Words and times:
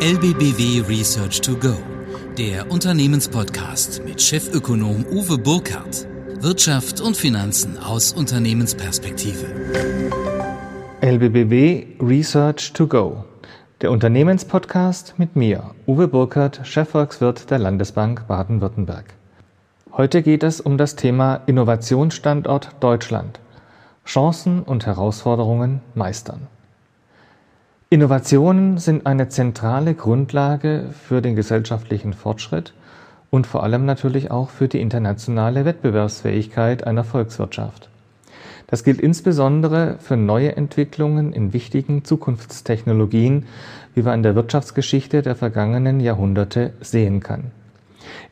LBBW 0.00 0.82
Research 0.86 1.40
to 1.40 1.56
Go, 1.56 1.74
der 2.36 2.70
Unternehmenspodcast 2.70 4.02
mit 4.04 4.20
Chefökonom 4.20 5.06
Uwe 5.10 5.38
Burkhardt. 5.38 6.06
Wirtschaft 6.40 7.00
und 7.00 7.16
Finanzen 7.16 7.78
aus 7.78 8.12
Unternehmensperspektive. 8.12 9.46
LBBW 11.00 11.86
Research 12.02 12.74
to 12.74 12.86
Go, 12.86 13.24
der 13.80 13.90
Unternehmenspodcast 13.90 15.14
mit 15.16 15.34
mir, 15.34 15.70
Uwe 15.86 16.08
Burkhardt, 16.08 16.60
Chefvolkswirt 16.64 17.50
der 17.50 17.58
Landesbank 17.58 18.26
Baden-Württemberg. 18.28 19.14
Heute 19.92 20.20
geht 20.20 20.42
es 20.42 20.60
um 20.60 20.76
das 20.76 20.96
Thema 20.96 21.36
Innovationsstandort 21.46 22.76
Deutschland. 22.80 23.40
Chancen 24.04 24.62
und 24.62 24.84
Herausforderungen 24.84 25.80
meistern. 25.94 26.48
Innovationen 27.88 28.78
sind 28.78 29.06
eine 29.06 29.28
zentrale 29.28 29.94
Grundlage 29.94 30.86
für 31.06 31.22
den 31.22 31.36
gesellschaftlichen 31.36 32.14
Fortschritt 32.14 32.72
und 33.30 33.46
vor 33.46 33.62
allem 33.62 33.86
natürlich 33.86 34.32
auch 34.32 34.50
für 34.50 34.66
die 34.66 34.80
internationale 34.80 35.64
Wettbewerbsfähigkeit 35.64 36.84
einer 36.84 37.04
Volkswirtschaft. 37.04 37.88
Das 38.66 38.82
gilt 38.82 39.00
insbesondere 39.00 39.98
für 40.00 40.16
neue 40.16 40.56
Entwicklungen 40.56 41.32
in 41.32 41.52
wichtigen 41.52 42.04
Zukunftstechnologien, 42.04 43.46
wie 43.94 44.02
man 44.02 44.14
in 44.14 44.22
der 44.24 44.34
Wirtschaftsgeschichte 44.34 45.22
der 45.22 45.36
vergangenen 45.36 46.00
Jahrhunderte 46.00 46.72
sehen 46.80 47.20
kann. 47.20 47.52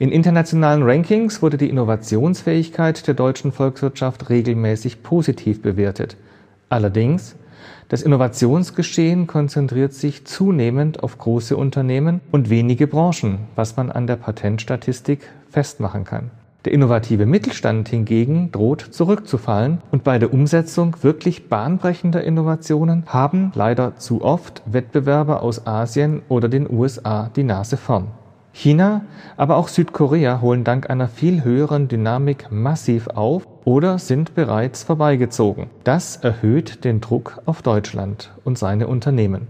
In 0.01 0.11
internationalen 0.11 0.83
Rankings 0.83 1.43
wurde 1.43 1.59
die 1.59 1.71
Innovationsfähigkeit 1.71 3.07
der 3.07 3.15
deutschen 3.15 3.53
Volkswirtschaft 3.53 4.31
regelmäßig 4.31 5.05
positiv 5.05 5.63
bewertet. 5.63 6.17
Allerdings 6.71 7.37
das 7.89 8.03
Innovationsgeschehen 8.03 9.27
konzentriert 9.27 9.93
sich 9.93 10.25
zunehmend 10.27 11.03
auf 11.03 11.19
große 11.19 11.57
Unternehmen 11.57 12.21
und 12.33 12.51
wenige 12.51 12.87
Branchen, 12.87 13.39
was 13.55 13.77
man 13.77 13.91
an 13.91 14.07
der 14.07 14.17
Patentstatistik 14.17 15.29
festmachen 15.51 16.05
kann. 16.05 16.31
Der 16.65 16.73
innovative 16.73 17.27
Mittelstand 17.27 17.91
hingegen 17.91 18.51
droht 18.51 18.81
zurückzufallen 18.81 19.83
und 19.91 20.03
bei 20.03 20.19
der 20.19 20.33
Umsetzung 20.33 20.97
wirklich 21.03 21.51
bahnbrechender 21.51 22.25
Innovationen 22.25 23.05
haben 23.07 23.53
leider 23.55 23.97
zu 23.97 24.23
oft 24.23 24.63
Wettbewerber 24.65 25.43
aus 25.43 25.67
Asien 25.67 26.23
oder 26.31 26.49
den 26.49 26.71
USA 26.71 27.31
die 27.37 27.43
Nase 27.43 27.77
vorn. 27.77 28.07
China, 28.55 29.03
aber 29.37 29.57
auch 29.57 29.69
Südkorea 29.69 30.41
holen 30.41 30.65
dank 30.65 30.89
einer 30.89 31.09
viel 31.09 31.45
höheren 31.45 31.89
Dynamik 31.89 32.51
massiv 32.51 33.09
auf 33.09 33.54
oder 33.65 33.99
sind 33.99 34.35
bereits 34.35 34.83
vorbeigezogen. 34.83 35.69
Das 35.85 36.17
erhöht 36.17 36.85
den 36.85 37.01
Druck 37.01 37.41
auf 37.47 37.63
Deutschland 37.63 38.33
und 38.45 38.59
seine 38.59 38.87
Unternehmen. 38.89 39.49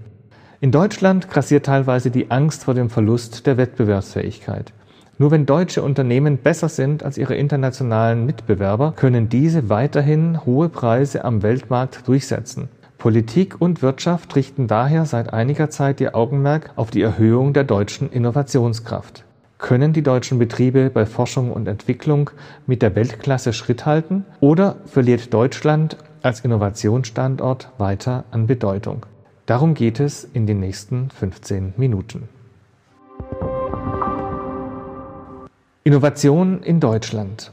In 0.61 0.71
Deutschland 0.71 1.29
grassiert 1.29 1.67
teilweise 1.67 2.11
die 2.11 2.31
Angst 2.31 2.65
vor 2.65 2.75
dem 2.75 2.91
Verlust 2.91 3.47
der 3.47 3.57
Wettbewerbsfähigkeit. 3.57 4.73
Nur 5.19 5.31
wenn 5.31 5.47
deutsche 5.47 5.83
Unternehmen 5.83 6.39
besser 6.39 6.69
sind 6.69 7.03
als 7.03 7.19
ihre 7.19 7.37
internationalen 7.37 8.27
Mitbewerber, 8.27 8.95
können 8.97 9.29
diese 9.29 9.69
weiterhin 9.69 10.45
hohe 10.45 10.69
Preise 10.69 11.25
am 11.25 11.43
Weltmarkt 11.43 12.09
durchsetzen. 12.09 12.69
Politik 12.99 13.61
und 13.61 13.83
Wirtschaft 13.83 14.35
richten 14.35 14.67
daher 14.67 15.05
seit 15.05 15.33
einiger 15.33 15.71
Zeit 15.71 16.01
ihr 16.01 16.17
Augenmerk 16.17 16.71
auf 16.77 16.91
die 16.91 17.03
Erhöhung 17.03 17.53
der 17.53 17.65
deutschen 17.65 18.11
Innovationskraft. 18.11 19.25
Können 19.65 19.95
die 19.95 20.03
deutschen 20.03 20.39
Betriebe 20.39 20.91
bei 20.91 21.07
Forschung 21.07 21.51
und 21.51 21.67
Entwicklung 21.69 22.29
mit 22.67 22.83
der 22.83 22.95
Weltklasse 22.95 23.55
Schritt 23.55 23.87
halten 23.87 24.27
oder 24.41 24.77
verliert 24.85 25.33
Deutschland 25.33 25.97
als 26.21 26.41
Innovationsstandort 26.41 27.71
weiter 27.79 28.25
an 28.31 28.47
Bedeutung? 28.47 29.07
Darum 29.47 29.73
geht 29.73 30.01
es 30.01 30.23
in 30.23 30.47
den 30.47 30.61
nächsten 30.61 31.09
15 31.09 31.73
Minuten. 31.79 32.29
Innovation 35.83 36.63
in 36.63 36.79
Deutschland. 36.79 37.51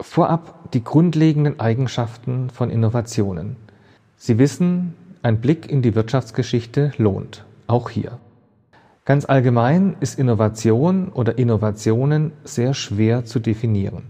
Vorab 0.00 0.72
die 0.72 0.82
grundlegenden 0.82 1.60
Eigenschaften 1.60 2.48
von 2.48 2.70
Innovationen. 2.70 3.56
Sie 4.16 4.38
wissen, 4.38 4.94
ein 5.22 5.42
Blick 5.42 5.70
in 5.70 5.82
die 5.82 5.94
Wirtschaftsgeschichte 5.94 6.92
lohnt, 6.96 7.44
auch 7.66 7.90
hier. 7.90 8.18
Ganz 9.04 9.24
allgemein 9.24 9.96
ist 9.98 10.16
Innovation 10.16 11.08
oder 11.08 11.36
Innovationen 11.36 12.30
sehr 12.44 12.72
schwer 12.72 13.24
zu 13.24 13.40
definieren. 13.40 14.04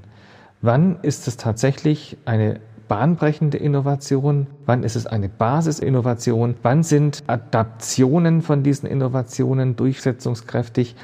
Wann 0.60 0.98
ist 1.00 1.26
es 1.28 1.38
tatsächlich 1.38 2.18
eine 2.26 2.60
bahnbrechende 2.88 3.56
Innovation? 3.56 4.48
Wann 4.66 4.82
ist 4.82 4.96
es 4.96 5.06
eine 5.06 5.30
Basisinnovation? 5.30 6.56
Wann 6.60 6.82
sind 6.82 7.22
Adaptionen 7.26 8.42
von 8.42 8.62
diesen 8.62 8.86
Innovationen 8.86 9.76
durchsetzungskräftig? 9.76 10.94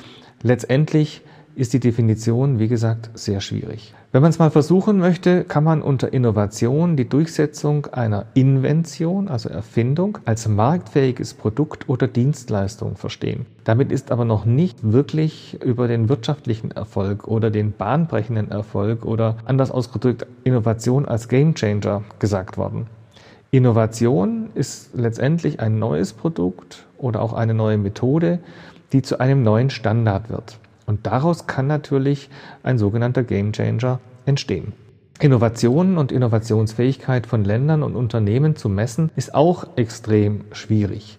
Letztendlich 0.43 1.23
ist 1.59 1.73
die 1.73 1.81
Definition, 1.81 2.61
wie 2.61 2.69
gesagt, 2.69 3.11
sehr 3.15 3.41
schwierig. 3.41 3.93
Wenn 4.13 4.23
man 4.23 4.31
es 4.31 4.39
mal 4.39 4.53
versuchen 4.53 4.99
möchte, 4.99 5.43
kann 5.43 5.65
man 5.65 5.83
unter 5.83 6.13
Innovation 6.13 6.97
die 6.97 7.09
Durchsetzung 7.09 7.87
einer 7.87 8.27
Invention, 8.35 9.27
also 9.27 9.49
Erfindung, 9.49 10.19
als 10.25 10.47
marktfähiges 10.47 11.35
Produkt 11.35 11.89
oder 11.89 12.07
Dienstleistung 12.07 12.97
verstehen. 12.97 13.45
Damit 13.65 13.91
ist 13.91 14.13
aber 14.13 14.25
noch 14.25 14.45
nicht 14.45 14.93
wirklich 14.93 15.61
über 15.61 15.89
den 15.89 16.09
wirtschaftlichen 16.09 16.71
Erfolg 16.71 17.27
oder 17.27 17.51
den 17.51 17.73
bahnbrechenden 17.73 18.53
Erfolg 18.53 19.05
oder 19.05 19.37
anders 19.45 19.73
ausgedrückt 19.73 20.27
Innovation 20.45 21.07
als 21.07 21.29
Gamechanger 21.29 22.05
gesagt 22.21 22.57
worden. 22.57 22.87
Innovation 23.51 24.51
ist 24.55 24.91
letztendlich 24.95 25.59
ein 25.59 25.81
neues 25.81 26.13
Produkt 26.13 26.87
oder 26.99 27.21
auch 27.21 27.33
eine 27.33 27.53
neue 27.53 27.79
Methode, 27.79 28.39
die 28.93 29.03
zu 29.03 29.19
einem 29.19 29.43
neuen 29.43 29.71
Standard 29.71 30.31
wird. 30.31 30.59
Und 30.89 31.07
daraus 31.07 31.47
kann 31.47 31.67
natürlich 31.67 32.31
ein 32.63 32.79
sogenannter 32.79 33.23
Gamechanger 33.23 34.01
entstehen. 34.25 34.73
Innovationen 35.21 35.99
und 35.99 36.13
Innovationsfähigkeit 36.13 37.27
von 37.27 37.45
Ländern 37.45 37.83
und 37.83 37.95
Unternehmen 37.95 38.57
zu 38.57 38.71
messen, 38.71 39.11
ist 39.15 39.35
auch 39.35 39.67
extrem 39.77 40.47
schwierig. 40.53 41.19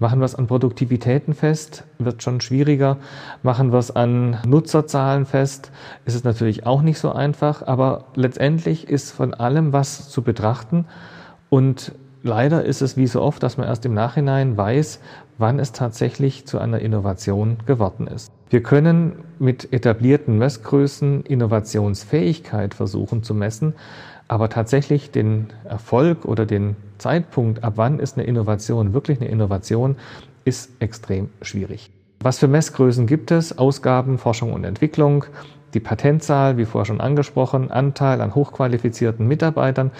Machen 0.00 0.18
wir 0.18 0.24
es 0.24 0.34
an 0.34 0.48
Produktivitäten 0.48 1.32
fest, 1.32 1.84
wird 2.00 2.24
schon 2.24 2.40
schwieriger. 2.40 2.96
Machen 3.44 3.70
wir 3.70 3.78
es 3.78 3.94
an 3.94 4.38
Nutzerzahlen 4.44 5.26
fest, 5.26 5.70
ist 6.06 6.16
es 6.16 6.24
natürlich 6.24 6.66
auch 6.66 6.82
nicht 6.82 6.98
so 6.98 7.12
einfach. 7.12 7.64
Aber 7.64 8.06
letztendlich 8.16 8.88
ist 8.88 9.12
von 9.12 9.32
allem 9.32 9.72
was 9.72 10.08
zu 10.08 10.22
betrachten. 10.22 10.86
Und 11.50 11.92
leider 12.24 12.64
ist 12.64 12.82
es 12.82 12.96
wie 12.96 13.06
so 13.06 13.22
oft, 13.22 13.42
dass 13.42 13.56
man 13.56 13.68
erst 13.68 13.86
im 13.86 13.94
Nachhinein 13.94 14.56
weiß, 14.56 14.98
wann 15.38 15.60
es 15.60 15.70
tatsächlich 15.70 16.46
zu 16.46 16.58
einer 16.58 16.80
Innovation 16.80 17.58
geworden 17.66 18.08
ist. 18.08 18.32
Wir 18.50 18.62
können 18.62 19.24
mit 19.38 19.72
etablierten 19.72 20.38
Messgrößen 20.38 21.22
Innovationsfähigkeit 21.22 22.74
versuchen 22.74 23.22
zu 23.22 23.34
messen, 23.34 23.74
aber 24.26 24.48
tatsächlich 24.48 25.10
den 25.10 25.48
Erfolg 25.64 26.24
oder 26.24 26.46
den 26.46 26.76
Zeitpunkt, 26.98 27.62
ab 27.62 27.74
wann 27.76 28.00
ist 28.00 28.16
eine 28.16 28.26
Innovation 28.26 28.94
wirklich 28.94 29.20
eine 29.20 29.28
Innovation, 29.28 29.96
ist 30.44 30.70
extrem 30.80 31.28
schwierig. 31.42 31.90
Was 32.20 32.38
für 32.38 32.48
Messgrößen 32.48 33.06
gibt 33.06 33.32
es? 33.32 33.58
Ausgaben, 33.58 34.16
Forschung 34.16 34.54
und 34.54 34.64
Entwicklung, 34.64 35.26
die 35.74 35.80
Patentzahl, 35.80 36.56
wie 36.56 36.64
vorher 36.64 36.86
schon 36.86 37.00
angesprochen, 37.00 37.70
Anteil 37.70 38.20
an 38.20 38.34
hochqualifizierten 38.34 39.26
Mitarbeitern. 39.26 39.90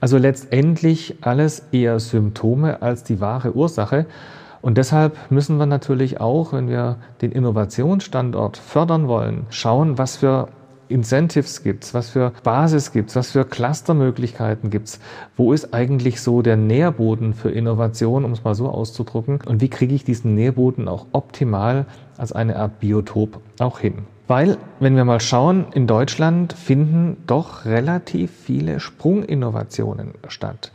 Also 0.00 0.16
letztendlich 0.16 1.16
alles 1.20 1.66
eher 1.72 2.00
Symptome 2.00 2.82
als 2.82 3.04
die 3.04 3.20
wahre 3.20 3.54
Ursache. 3.54 4.06
Und 4.62 4.78
deshalb 4.78 5.30
müssen 5.30 5.58
wir 5.58 5.66
natürlich 5.66 6.20
auch, 6.20 6.52
wenn 6.52 6.68
wir 6.68 6.96
den 7.20 7.32
Innovationsstandort 7.32 8.56
fördern 8.56 9.08
wollen, 9.08 9.46
schauen, 9.50 9.98
was 9.98 10.16
für 10.16 10.48
Incentives 10.88 11.62
gibt's, 11.62 11.94
was 11.94 12.10
für 12.10 12.32
Basis 12.42 12.92
gibt's, 12.92 13.16
was 13.16 13.30
für 13.30 13.44
Clustermöglichkeiten 13.44 14.70
gibt's, 14.70 15.00
wo 15.36 15.52
ist 15.52 15.72
eigentlich 15.74 16.20
so 16.20 16.42
der 16.42 16.56
Nährboden 16.56 17.34
für 17.34 17.50
Innovation, 17.50 18.24
um 18.24 18.32
es 18.32 18.44
mal 18.44 18.54
so 18.54 18.68
auszudrücken, 18.68 19.40
und 19.46 19.60
wie 19.60 19.68
kriege 19.68 19.94
ich 19.94 20.04
diesen 20.04 20.34
Nährboden 20.34 20.88
auch 20.88 21.06
optimal 21.12 21.86
als 22.16 22.32
eine 22.32 22.56
Art 22.56 22.80
Biotop 22.80 23.40
auch 23.58 23.78
hin. 23.78 24.04
Weil, 24.26 24.56
wenn 24.80 24.96
wir 24.96 25.04
mal 25.04 25.20
schauen, 25.20 25.66
in 25.74 25.86
Deutschland 25.86 26.54
finden 26.54 27.18
doch 27.26 27.66
relativ 27.66 28.30
viele 28.30 28.80
Sprunginnovationen 28.80 30.14
statt. 30.28 30.72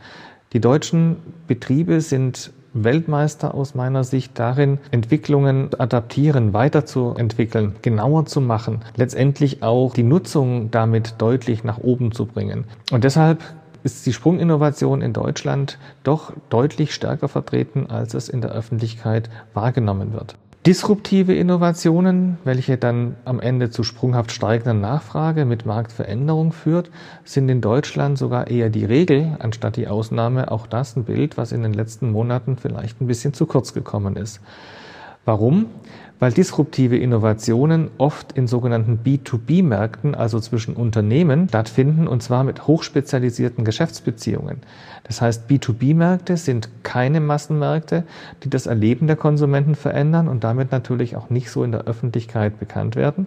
Die 0.52 0.60
deutschen 0.60 1.16
Betriebe 1.48 2.00
sind 2.00 2.52
Weltmeister 2.72 3.54
aus 3.54 3.74
meiner 3.74 4.04
Sicht 4.04 4.38
darin, 4.38 4.78
Entwicklungen 4.92 5.70
adaptieren, 5.78 6.52
weiterzuentwickeln, 6.52 7.74
genauer 7.82 8.26
zu 8.26 8.40
machen, 8.40 8.82
letztendlich 8.96 9.62
auch 9.62 9.94
die 9.94 10.04
Nutzung 10.04 10.70
damit 10.70 11.16
deutlich 11.18 11.64
nach 11.64 11.78
oben 11.78 12.12
zu 12.12 12.26
bringen. 12.26 12.64
Und 12.92 13.02
deshalb 13.02 13.42
ist 13.82 14.06
die 14.06 14.12
Sprunginnovation 14.12 15.02
in 15.02 15.12
Deutschland 15.12 15.78
doch 16.04 16.32
deutlich 16.50 16.94
stärker 16.94 17.28
vertreten, 17.28 17.86
als 17.88 18.14
es 18.14 18.28
in 18.28 18.40
der 18.40 18.52
Öffentlichkeit 18.52 19.30
wahrgenommen 19.54 20.12
wird. 20.12 20.36
Disruptive 20.66 21.34
Innovationen, 21.34 22.36
welche 22.44 22.76
dann 22.76 23.16
am 23.24 23.40
Ende 23.40 23.70
zu 23.70 23.82
sprunghaft 23.82 24.30
steigender 24.30 24.74
Nachfrage 24.74 25.46
mit 25.46 25.64
Marktveränderung 25.64 26.52
führt, 26.52 26.90
sind 27.24 27.48
in 27.48 27.62
Deutschland 27.62 28.18
sogar 28.18 28.48
eher 28.48 28.68
die 28.68 28.84
Regel 28.84 29.38
anstatt 29.38 29.76
die 29.76 29.88
Ausnahme. 29.88 30.50
Auch 30.50 30.66
das 30.66 30.96
ein 30.96 31.04
Bild, 31.04 31.38
was 31.38 31.52
in 31.52 31.62
den 31.62 31.72
letzten 31.72 32.12
Monaten 32.12 32.58
vielleicht 32.58 33.00
ein 33.00 33.06
bisschen 33.06 33.32
zu 33.32 33.46
kurz 33.46 33.72
gekommen 33.72 34.16
ist. 34.16 34.42
Warum? 35.24 35.66
Weil 36.18 36.32
disruptive 36.32 36.98
Innovationen 36.98 37.90
oft 37.98 38.32
in 38.32 38.46
sogenannten 38.46 39.00
B2B-Märkten, 39.04 40.14
also 40.14 40.38
zwischen 40.40 40.74
Unternehmen, 40.74 41.48
stattfinden 41.48 42.06
und 42.06 42.22
zwar 42.22 42.44
mit 42.44 42.66
hochspezialisierten 42.66 43.64
Geschäftsbeziehungen. 43.64 44.58
Das 45.04 45.20
heißt, 45.20 45.48
B2B-Märkte 45.48 46.36
sind 46.36 46.68
keine 46.82 47.20
Massenmärkte, 47.20 48.04
die 48.44 48.50
das 48.50 48.66
Erleben 48.66 49.06
der 49.06 49.16
Konsumenten 49.16 49.74
verändern 49.74 50.28
und 50.28 50.44
damit 50.44 50.72
natürlich 50.72 51.16
auch 51.16 51.30
nicht 51.30 51.50
so 51.50 51.64
in 51.64 51.72
der 51.72 51.84
Öffentlichkeit 51.84 52.58
bekannt 52.58 52.96
werden. 52.96 53.26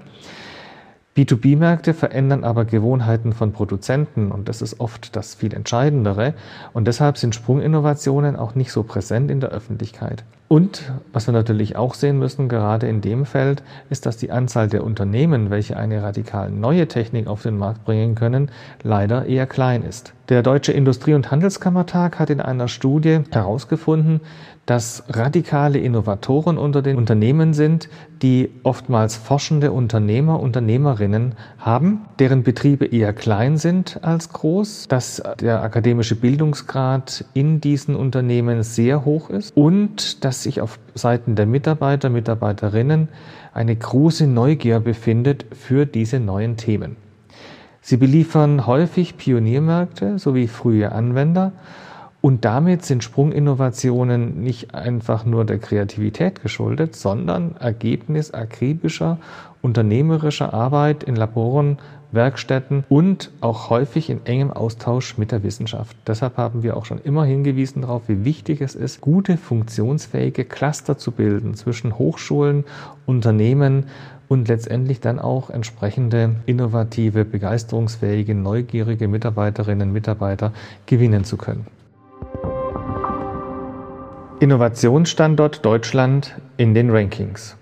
B2B-Märkte 1.16 1.94
verändern 1.94 2.44
aber 2.44 2.66
Gewohnheiten 2.66 3.34
von 3.34 3.54
Produzenten 3.54 4.32
und 4.32 4.50
das 4.50 4.64
ist 4.64 4.80
oft 4.80 5.16
das 5.16 5.36
viel 5.36 5.54
Entscheidendere 5.54 6.34
und 6.74 6.88
deshalb 6.88 7.20
sind 7.20 7.36
Sprunginnovationen 7.36 8.36
auch 8.36 8.56
nicht 8.56 8.72
so 8.72 8.82
präsent 8.82 9.30
in 9.30 9.40
der 9.40 9.52
Öffentlichkeit. 9.52 10.24
Und 10.54 10.84
was 11.12 11.26
wir 11.26 11.32
natürlich 11.32 11.78
auch 11.78 11.96
sehen 11.96 12.20
müssen, 12.20 12.48
gerade 12.48 12.88
in 12.88 13.02
dem 13.02 13.26
Feld, 13.26 13.64
ist, 13.90 14.06
dass 14.06 14.18
die 14.18 14.30
Anzahl 14.30 14.68
der 14.68 14.84
Unternehmen, 14.84 15.50
welche 15.50 15.78
eine 15.78 16.04
radikal 16.04 16.52
neue 16.52 16.88
Technik 16.88 17.26
auf 17.26 17.42
den 17.42 17.58
Markt 17.58 17.86
bringen 17.86 18.14
können, 18.14 18.52
leider 18.84 19.26
eher 19.26 19.48
klein 19.48 19.82
ist. 19.82 20.14
Der 20.30 20.44
Deutsche 20.44 20.72
Industrie- 20.72 21.16
und 21.16 21.32
Handelskammertag 21.32 22.20
hat 22.20 22.30
in 22.30 22.40
einer 22.40 22.68
Studie 22.68 23.22
herausgefunden, 23.32 24.22
dass 24.66 25.04
radikale 25.10 25.80
Innovatoren 25.80 26.58
unter 26.58 26.82
den 26.82 26.96
Unternehmen 26.96 27.54
sind, 27.54 27.90
die 28.22 28.50
oftmals 28.64 29.18
forschende 29.18 29.74
Unternehmer, 29.74 30.40
Unternehmerinnen 30.40 31.34
haben, 31.58 32.06
deren 32.20 32.44
Betriebe 32.44 32.86
eher 32.86 33.12
klein 33.12 33.58
sind 33.58 34.00
als 34.02 34.32
groß, 34.32 34.88
dass 34.88 35.22
der 35.42 35.62
akademische 35.62 36.16
Bildungsgrad 36.16 37.26
in 37.34 37.60
diesen 37.60 37.98
Unternehmen 37.98 38.64
sehr 38.64 39.04
hoch 39.04 39.30
ist 39.30 39.56
und 39.58 40.24
dass 40.24 40.43
sich 40.44 40.62
auf 40.62 40.80
Seiten 40.94 41.36
der 41.36 41.46
Mitarbeiter, 41.46 42.10
Mitarbeiterinnen 42.10 43.10
eine 43.54 43.76
große 43.76 44.28
Neugier 44.28 44.80
befindet 44.80 45.46
für 45.52 45.86
diese 45.86 46.20
neuen 46.20 46.58
Themen. 46.58 46.98
Sie 47.82 47.98
beliefern 47.98 48.66
häufig 48.66 49.18
Pioniermärkte 49.18 50.18
sowie 50.18 50.48
frühe 50.48 50.92
Anwender 50.92 51.52
und 52.22 52.46
damit 52.46 52.86
sind 52.86 53.04
Sprunginnovationen 53.04 54.42
nicht 54.42 54.74
einfach 54.74 55.26
nur 55.26 55.44
der 55.44 55.60
Kreativität 55.60 56.42
geschuldet, 56.42 56.96
sondern 56.96 57.58
Ergebnis 57.58 58.32
akribischer 58.34 59.18
unternehmerischer 59.62 60.54
Arbeit 60.54 61.04
in 61.04 61.18
Laboren, 61.18 61.78
Werkstätten 62.14 62.84
und 62.90 63.32
auch 63.42 63.70
häufig 63.70 64.10
in 64.10 64.26
engem 64.26 64.52
Austausch 64.52 65.18
mit 65.18 65.32
der 65.32 65.44
Wissenschaft. 65.44 65.98
Deshalb 66.08 66.38
haben 66.38 66.64
wir 66.64 66.78
auch 66.78 66.86
schon 66.86 67.00
immer 67.00 67.26
hingewiesen 67.26 67.82
darauf, 67.82 68.04
wie 68.08 68.24
wichtig 68.24 68.62
es 68.62 68.76
ist, 68.76 69.02
gute 69.02 69.38
funktionsfähige 69.38 70.46
Cluster 70.46 70.98
zu 70.98 71.12
bilden 71.12 71.56
zwischen 71.56 71.98
Hochschulen, 71.98 72.64
Unternehmen 73.06 73.88
und 74.28 74.48
letztendlich 74.48 75.00
dann 75.00 75.20
auch 75.20 75.50
entsprechende 75.50 76.36
innovative, 76.46 77.26
begeisterungsfähige, 77.26 78.36
neugierige 78.36 79.08
Mitarbeiterinnen 79.08 79.90
und 79.90 79.94
Mitarbeiter 79.94 80.54
gewinnen 80.86 81.24
zu 81.24 81.38
können. 81.38 81.68
Innovationsstandort 84.40 85.66
Deutschland 85.66 86.36
in 86.58 86.74
den 86.74 86.90
Rankings. 86.90 87.56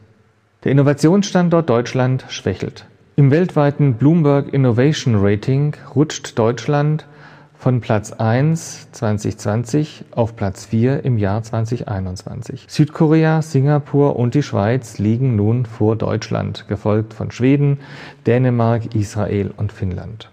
Der 0.63 0.71
Innovationsstandort 0.71 1.69
Deutschland 1.69 2.25
schwächelt. 2.29 2.85
Im 3.17 3.29
weltweiten 3.29 3.95
Bloomberg 3.95 4.53
Innovation 4.53 5.15
Rating 5.17 5.75
rutscht 5.93 6.39
Deutschland 6.39 7.05
von 7.53 7.81
Platz 7.81 8.13
1 8.13 8.87
2020 8.93 10.05
auf 10.11 10.37
Platz 10.37 10.63
4 10.63 11.03
im 11.03 11.17
Jahr 11.17 11.43
2021. 11.43 12.67
Südkorea, 12.69 13.41
Singapur 13.41 14.15
und 14.15 14.33
die 14.33 14.43
Schweiz 14.43 14.97
liegen 14.97 15.35
nun 15.35 15.65
vor 15.65 15.97
Deutschland, 15.97 16.69
gefolgt 16.69 17.13
von 17.13 17.31
Schweden, 17.31 17.79
Dänemark, 18.25 18.95
Israel 18.95 19.51
und 19.57 19.73
Finnland. 19.73 20.29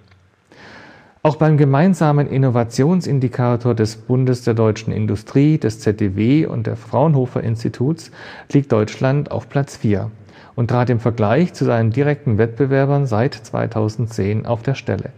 Auch 1.25 1.35
beim 1.35 1.57
gemeinsamen 1.57 2.29
Innovationsindikator 2.29 3.75
des 3.75 3.97
Bundes 3.97 4.45
der 4.45 4.55
deutschen 4.55 4.93
Industrie, 4.93 5.59
des 5.59 5.81
ZDW 5.81 6.47
und 6.47 6.69
der 6.69 6.77
Fraunhofer 6.77 7.43
Instituts 7.43 8.13
liegt 8.53 8.71
Deutschland 8.71 9.33
auf 9.33 9.49
Platz 9.49 9.77
4 9.77 10.13
und 10.59 10.71
trat 10.71 10.91
im 10.91 10.99
Vergleich 10.99 11.55
zu 11.55 11.65
seinen 11.65 11.93
direkten 11.93 12.37
Wettbewerbern 12.37 13.07
seit 13.07 13.33
2010 13.33 14.45
auf 14.45 14.61
der 14.61 14.75
Stelle. 14.75 15.11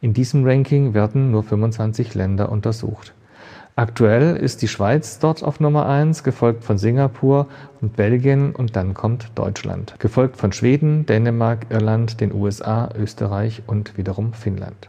In 0.00 0.14
diesem 0.14 0.46
Ranking 0.46 0.94
werden 0.94 1.30
nur 1.30 1.42
25 1.42 2.14
Länder 2.14 2.50
untersucht. 2.50 3.12
Aktuell 3.74 4.34
ist 4.34 4.62
die 4.62 4.68
Schweiz 4.68 5.18
dort 5.18 5.44
auf 5.44 5.60
Nummer 5.60 5.84
1, 5.84 6.24
gefolgt 6.24 6.64
von 6.64 6.78
Singapur 6.78 7.48
und 7.82 7.96
Belgien 7.96 8.54
und 8.54 8.76
dann 8.76 8.94
kommt 8.94 9.30
Deutschland, 9.34 9.96
gefolgt 9.98 10.38
von 10.38 10.52
Schweden, 10.52 11.04
Dänemark, 11.04 11.66
Irland, 11.68 12.22
den 12.22 12.32
USA, 12.32 12.88
Österreich 12.98 13.62
und 13.66 13.98
wiederum 13.98 14.32
Finnland. 14.32 14.88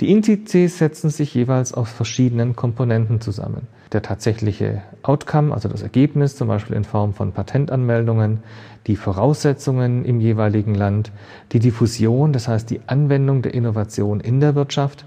Die 0.00 0.10
Indizes 0.10 0.76
setzen 0.76 1.08
sich 1.08 1.32
jeweils 1.32 1.72
aus 1.72 1.90
verschiedenen 1.90 2.54
Komponenten 2.54 3.22
zusammen. 3.22 3.66
Der 3.92 4.02
tatsächliche 4.02 4.82
Outcome, 5.02 5.54
also 5.54 5.70
das 5.70 5.80
Ergebnis, 5.80 6.36
zum 6.36 6.48
Beispiel 6.48 6.76
in 6.76 6.84
Form 6.84 7.14
von 7.14 7.32
Patentanmeldungen, 7.32 8.40
die 8.86 8.96
Voraussetzungen 8.96 10.04
im 10.04 10.20
jeweiligen 10.20 10.74
Land, 10.74 11.12
die 11.52 11.60
Diffusion, 11.60 12.34
das 12.34 12.46
heißt 12.46 12.68
die 12.68 12.80
Anwendung 12.86 13.40
der 13.40 13.54
Innovation 13.54 14.20
in 14.20 14.40
der 14.40 14.54
Wirtschaft. 14.54 15.06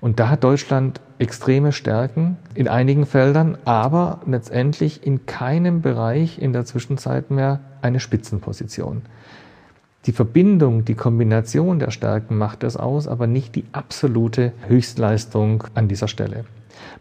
Und 0.00 0.18
da 0.20 0.30
hat 0.30 0.42
Deutschland 0.42 1.02
extreme 1.18 1.72
Stärken 1.72 2.38
in 2.54 2.66
einigen 2.66 3.04
Feldern, 3.04 3.58
aber 3.66 4.20
letztendlich 4.26 5.06
in 5.06 5.26
keinem 5.26 5.82
Bereich 5.82 6.38
in 6.38 6.54
der 6.54 6.64
Zwischenzeit 6.64 7.30
mehr 7.30 7.60
eine 7.82 8.00
Spitzenposition. 8.00 9.02
Die 10.06 10.12
Verbindung, 10.12 10.84
die 10.84 10.94
Kombination 10.94 11.78
der 11.78 11.90
Stärken 11.90 12.36
macht 12.36 12.62
es 12.62 12.76
aus, 12.76 13.08
aber 13.08 13.26
nicht 13.26 13.54
die 13.54 13.64
absolute 13.72 14.52
Höchstleistung 14.68 15.64
an 15.74 15.88
dieser 15.88 16.08
Stelle. 16.08 16.44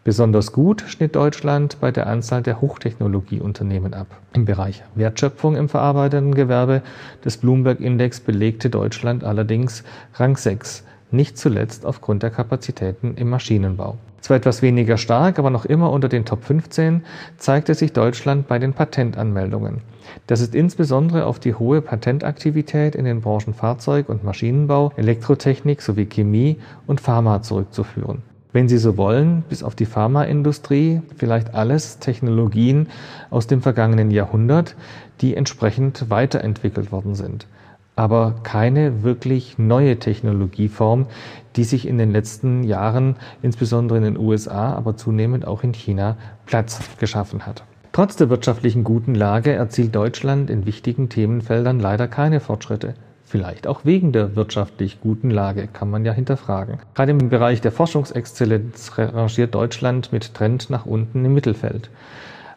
Besonders 0.05 0.53
gut 0.53 0.85
schnitt 0.88 1.15
Deutschland 1.15 1.77
bei 1.81 1.91
der 1.91 2.07
Anzahl 2.07 2.41
der 2.44 2.61
Hochtechnologieunternehmen 2.61 3.94
ab. 3.94 4.07
Im 4.31 4.45
Bereich 4.45 4.83
Wertschöpfung 4.95 5.57
im 5.57 5.67
verarbeitenden 5.67 6.33
Gewerbe 6.33 6.81
des 7.25 7.38
Bloomberg 7.38 7.81
Index 7.81 8.21
belegte 8.21 8.69
Deutschland 8.69 9.25
allerdings 9.25 9.83
Rang 10.13 10.38
6, 10.38 10.85
nicht 11.13 11.38
zuletzt 11.38 11.86
aufgrund 11.86 12.24
der 12.24 12.31
Kapazitäten 12.31 13.15
im 13.15 13.30
Maschinenbau. 13.30 13.98
Zwar 14.21 14.38
etwas 14.38 14.62
weniger 14.62 14.98
stark, 14.98 15.38
aber 15.38 15.50
noch 15.50 15.65
immer 15.65 15.92
unter 15.92 16.07
den 16.07 16.24
Top 16.24 16.45
15 16.45 17.04
zeigte 17.38 17.74
sich 17.75 17.92
Deutschland 17.92 18.48
bei 18.48 18.57
den 18.57 18.74
Patentanmeldungen. 18.74 19.81
Das 20.27 20.39
ist 20.39 20.56
insbesondere 20.56 21.25
auf 21.25 21.40
die 21.40 21.54
hohe 21.56 21.81
Patentaktivität 21.81 22.95
in 22.95 23.06
den 23.06 23.21
Branchen 23.21 23.54
Fahrzeug 23.54 24.07
und 24.09 24.23
Maschinenbau, 24.23 24.94
Elektrotechnik 24.95 25.81
sowie 25.81 26.06
Chemie 26.06 26.57
und 26.87 27.02
Pharma 27.02 27.42
zurückzuführen. 27.42 28.21
Wenn 28.54 28.69
Sie 28.69 28.78
so 28.78 28.97
wollen, 28.97 29.44
bis 29.49 29.64
auf 29.64 29.76
die 29.76 29.85
Pharmaindustrie 29.85 31.02
vielleicht 31.18 31.54
alles 31.54 31.99
Technologien 31.99 32.87
aus 33.30 33.47
dem 33.47 33.61
vergangenen 33.61 34.09
Jahrhundert, 34.11 34.76
die 35.21 35.35
entsprechend 35.35 36.09
weiterentwickelt 36.09 36.92
worden 36.92 37.16
sind 37.16 37.47
aber 37.95 38.35
keine 38.44 39.04
wirklich 39.04 39.57
neue 39.57 40.00
Technologieform, 40.00 41.07
die 41.56 41.64
sich 41.64 41.88
in 41.88 41.97
den 41.97 42.12
letzten 42.12 42.64
Jahren, 42.64 43.16
insbesondere 43.42 43.97
in 43.97 44.04
den 44.04 44.18
USA, 44.18 44.73
aber 44.73 44.97
zunehmend 44.97 45.45
auch 45.45 45.64
in 45.64 45.73
China, 45.73 46.18
Platz 46.45 46.80
geschaffen 47.00 47.45
hat. 47.45 47.64
Trotz 47.92 48.16
der 48.16 48.30
wirtschaftlichen 48.30 48.83
guten 48.83 49.14
Lage 49.14 49.54
erzielt 49.54 49.94
Deutschland 49.95 50.50
in 50.50 50.66
wichtigen 50.66 51.09
Themenfeldern 51.09 51.80
leider 51.80 52.07
keine 52.07 52.40
Fortschritte. 52.40 52.95
Vielleicht 53.23 53.68
auch 53.68 53.81
wegen 53.83 54.12
der 54.12 54.35
wirtschaftlich 54.35 55.00
guten 55.00 55.30
Lage, 55.30 55.68
kann 55.68 55.90
man 55.90 56.06
ja 56.06 56.12
hinterfragen. 56.12 56.80
Gerade 56.95 57.12
im 57.12 57.30
Bereich 57.30 57.62
der 57.62 57.71
Forschungsexzellenz 57.71 58.92
rangiert 58.97 59.54
Deutschland 59.56 60.12
mit 60.12 60.33
Trend 60.33 60.69
nach 60.69 60.85
unten 60.85 61.23
im 61.23 61.33
Mittelfeld. 61.33 61.90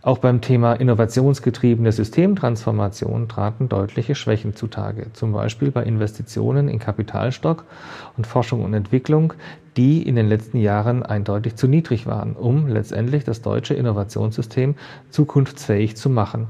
Auch 0.03 0.19
beim 0.19 0.41
Thema 0.41 0.75
innovationsgetriebene 0.75 1.91
Systemtransformation 1.91 3.29
traten 3.29 3.69
deutliche 3.69 4.15
Schwächen 4.15 4.55
zutage, 4.55 5.12
zum 5.12 5.33
Beispiel 5.33 5.71
bei 5.71 5.83
Investitionen 5.83 6.69
in 6.69 6.79
Kapitalstock 6.79 7.65
und 8.17 8.26
Forschung 8.26 8.62
und 8.62 8.75
Entwicklung, 8.75 9.33
die 9.76 10.03
in 10.03 10.17
den 10.17 10.29
letzten 10.29 10.59
Jahren 10.59 11.03
eindeutig 11.03 11.57
zu 11.57 11.67
niedrig 11.67 12.07
waren, 12.07 12.35
um 12.35 12.67
letztendlich 12.67 13.25
das 13.25 13.43
deutsche 13.43 13.75
Innovationssystem 13.75 14.75
zukunftsfähig 15.11 15.97
zu 15.97 16.09
machen. 16.09 16.49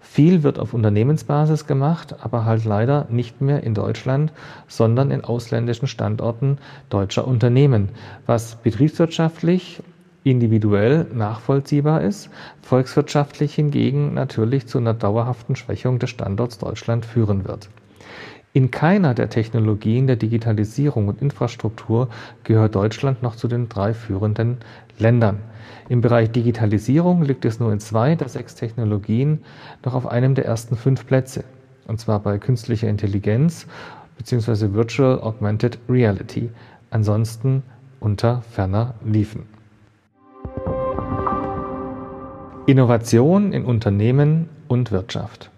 Viel 0.00 0.42
wird 0.42 0.58
auf 0.58 0.74
Unternehmensbasis 0.74 1.66
gemacht, 1.66 2.14
aber 2.20 2.44
halt 2.44 2.64
leider 2.64 3.06
nicht 3.10 3.40
mehr 3.40 3.64
in 3.64 3.74
Deutschland, 3.74 4.32
sondern 4.68 5.10
in 5.10 5.24
ausländischen 5.24 5.88
Standorten 5.88 6.58
deutscher 6.88 7.26
Unternehmen, 7.26 7.88
was 8.26 8.56
betriebswirtschaftlich 8.56 9.82
individuell 10.24 11.06
nachvollziehbar 11.14 12.00
ist, 12.00 12.30
volkswirtschaftlich 12.62 13.54
hingegen 13.54 14.14
natürlich 14.14 14.66
zu 14.66 14.78
einer 14.78 14.94
dauerhaften 14.94 15.54
Schwächung 15.54 15.98
des 15.98 16.10
Standorts 16.10 16.58
Deutschland 16.58 17.04
führen 17.04 17.46
wird. 17.46 17.68
In 18.54 18.70
keiner 18.70 19.14
der 19.14 19.30
Technologien 19.30 20.06
der 20.06 20.16
Digitalisierung 20.16 21.08
und 21.08 21.20
Infrastruktur 21.20 22.08
gehört 22.44 22.74
Deutschland 22.74 23.22
noch 23.22 23.36
zu 23.36 23.48
den 23.48 23.68
drei 23.68 23.92
führenden 23.94 24.58
Ländern. 24.98 25.40
Im 25.88 26.00
Bereich 26.00 26.30
Digitalisierung 26.30 27.22
liegt 27.22 27.44
es 27.44 27.58
nur 27.58 27.72
in 27.72 27.80
zwei 27.80 28.14
der 28.14 28.28
sechs 28.28 28.54
Technologien 28.54 29.40
noch 29.84 29.94
auf 29.94 30.06
einem 30.06 30.34
der 30.34 30.46
ersten 30.46 30.76
fünf 30.76 31.04
Plätze, 31.06 31.44
und 31.86 32.00
zwar 32.00 32.20
bei 32.20 32.38
künstlicher 32.38 32.88
Intelligenz 32.88 33.66
bzw. 34.18 34.72
Virtual 34.72 35.20
Augmented 35.20 35.78
Reality, 35.88 36.48
ansonsten 36.90 37.64
unter 37.98 38.42
ferner 38.42 38.94
liefen. 39.04 39.53
Innovation 42.66 43.52
in 43.52 43.66
Unternehmen 43.66 44.48
und 44.68 44.90
Wirtschaft. 44.90 45.50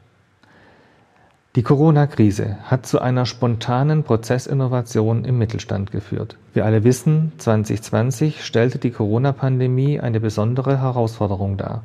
Die 1.54 1.62
Corona-Krise 1.62 2.56
hat 2.64 2.84
zu 2.84 3.00
einer 3.00 3.26
spontanen 3.26 4.02
Prozessinnovation 4.02 5.24
im 5.24 5.38
Mittelstand 5.38 5.92
geführt. 5.92 6.36
Wir 6.52 6.64
alle 6.64 6.82
wissen, 6.82 7.30
2020 7.38 8.44
stellte 8.44 8.78
die 8.78 8.90
Corona-Pandemie 8.90 10.00
eine 10.00 10.18
besondere 10.18 10.80
Herausforderung 10.80 11.56
dar. 11.56 11.84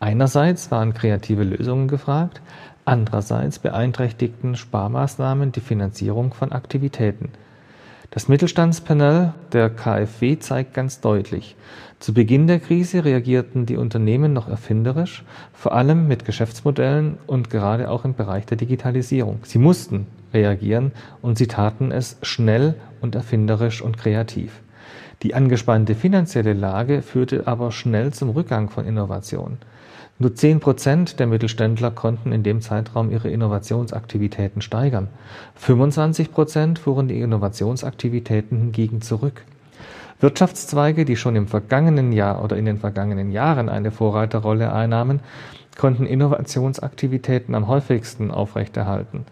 Einerseits 0.00 0.70
waren 0.70 0.92
kreative 0.92 1.44
Lösungen 1.44 1.88
gefragt, 1.88 2.42
andererseits 2.84 3.58
beeinträchtigten 3.58 4.54
Sparmaßnahmen 4.54 5.50
die 5.50 5.60
Finanzierung 5.60 6.34
von 6.34 6.52
Aktivitäten. 6.52 7.30
Das 8.10 8.26
Mittelstandspanel 8.26 9.34
der 9.52 9.68
KfW 9.68 10.38
zeigt 10.38 10.72
ganz 10.72 11.00
deutlich, 11.00 11.56
zu 12.00 12.14
Beginn 12.14 12.46
der 12.46 12.58
Krise 12.58 13.04
reagierten 13.04 13.66
die 13.66 13.76
Unternehmen 13.76 14.32
noch 14.32 14.48
erfinderisch, 14.48 15.24
vor 15.52 15.74
allem 15.74 16.08
mit 16.08 16.24
Geschäftsmodellen 16.24 17.18
und 17.26 17.50
gerade 17.50 17.90
auch 17.90 18.06
im 18.06 18.14
Bereich 18.14 18.46
der 18.46 18.56
Digitalisierung. 18.56 19.40
Sie 19.42 19.58
mussten 19.58 20.06
reagieren 20.32 20.92
und 21.20 21.36
sie 21.36 21.48
taten 21.48 21.90
es 21.90 22.16
schnell 22.22 22.76
und 23.00 23.14
erfinderisch 23.14 23.82
und 23.82 23.98
kreativ. 23.98 24.60
Die 25.22 25.34
angespannte 25.34 25.94
finanzielle 25.94 26.52
Lage 26.54 27.02
führte 27.02 27.46
aber 27.46 27.72
schnell 27.72 28.12
zum 28.12 28.30
Rückgang 28.30 28.70
von 28.70 28.86
Innovation. 28.86 29.58
Nur 30.20 30.34
10 30.34 30.58
Prozent 30.58 31.20
der 31.20 31.28
Mittelständler 31.28 31.92
konnten 31.92 32.32
in 32.32 32.42
dem 32.42 32.60
Zeitraum 32.60 33.12
ihre 33.12 33.30
Innovationsaktivitäten 33.30 34.62
steigern. 34.62 35.06
25 35.54 36.32
Prozent 36.32 36.80
fuhren 36.80 37.06
die 37.06 37.20
Innovationsaktivitäten 37.20 38.58
hingegen 38.58 39.00
zurück. 39.00 39.44
Wirtschaftszweige, 40.18 41.04
die 41.04 41.14
schon 41.14 41.36
im 41.36 41.46
vergangenen 41.46 42.10
Jahr 42.10 42.42
oder 42.42 42.56
in 42.56 42.64
den 42.64 42.78
vergangenen 42.78 43.30
Jahren 43.30 43.68
eine 43.68 43.92
Vorreiterrolle 43.92 44.72
einnahmen, 44.72 45.20
konnten 45.78 46.04
Innovationsaktivitäten 46.04 47.54
am 47.54 47.68
häufigsten 47.68 48.32
aufrechterhalten. 48.32 49.24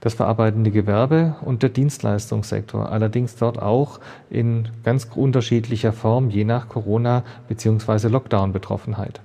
Das 0.00 0.12
verarbeitende 0.12 0.70
Gewerbe 0.70 1.36
und 1.40 1.62
der 1.62 1.70
Dienstleistungssektor, 1.70 2.92
allerdings 2.92 3.36
dort 3.36 3.62
auch 3.62 3.98
in 4.28 4.68
ganz 4.82 5.08
unterschiedlicher 5.14 5.94
Form, 5.94 6.28
je 6.28 6.44
nach 6.44 6.68
Corona- 6.68 7.22
bzw. 7.48 8.08
Lockdown-Betroffenheit. 8.08 9.22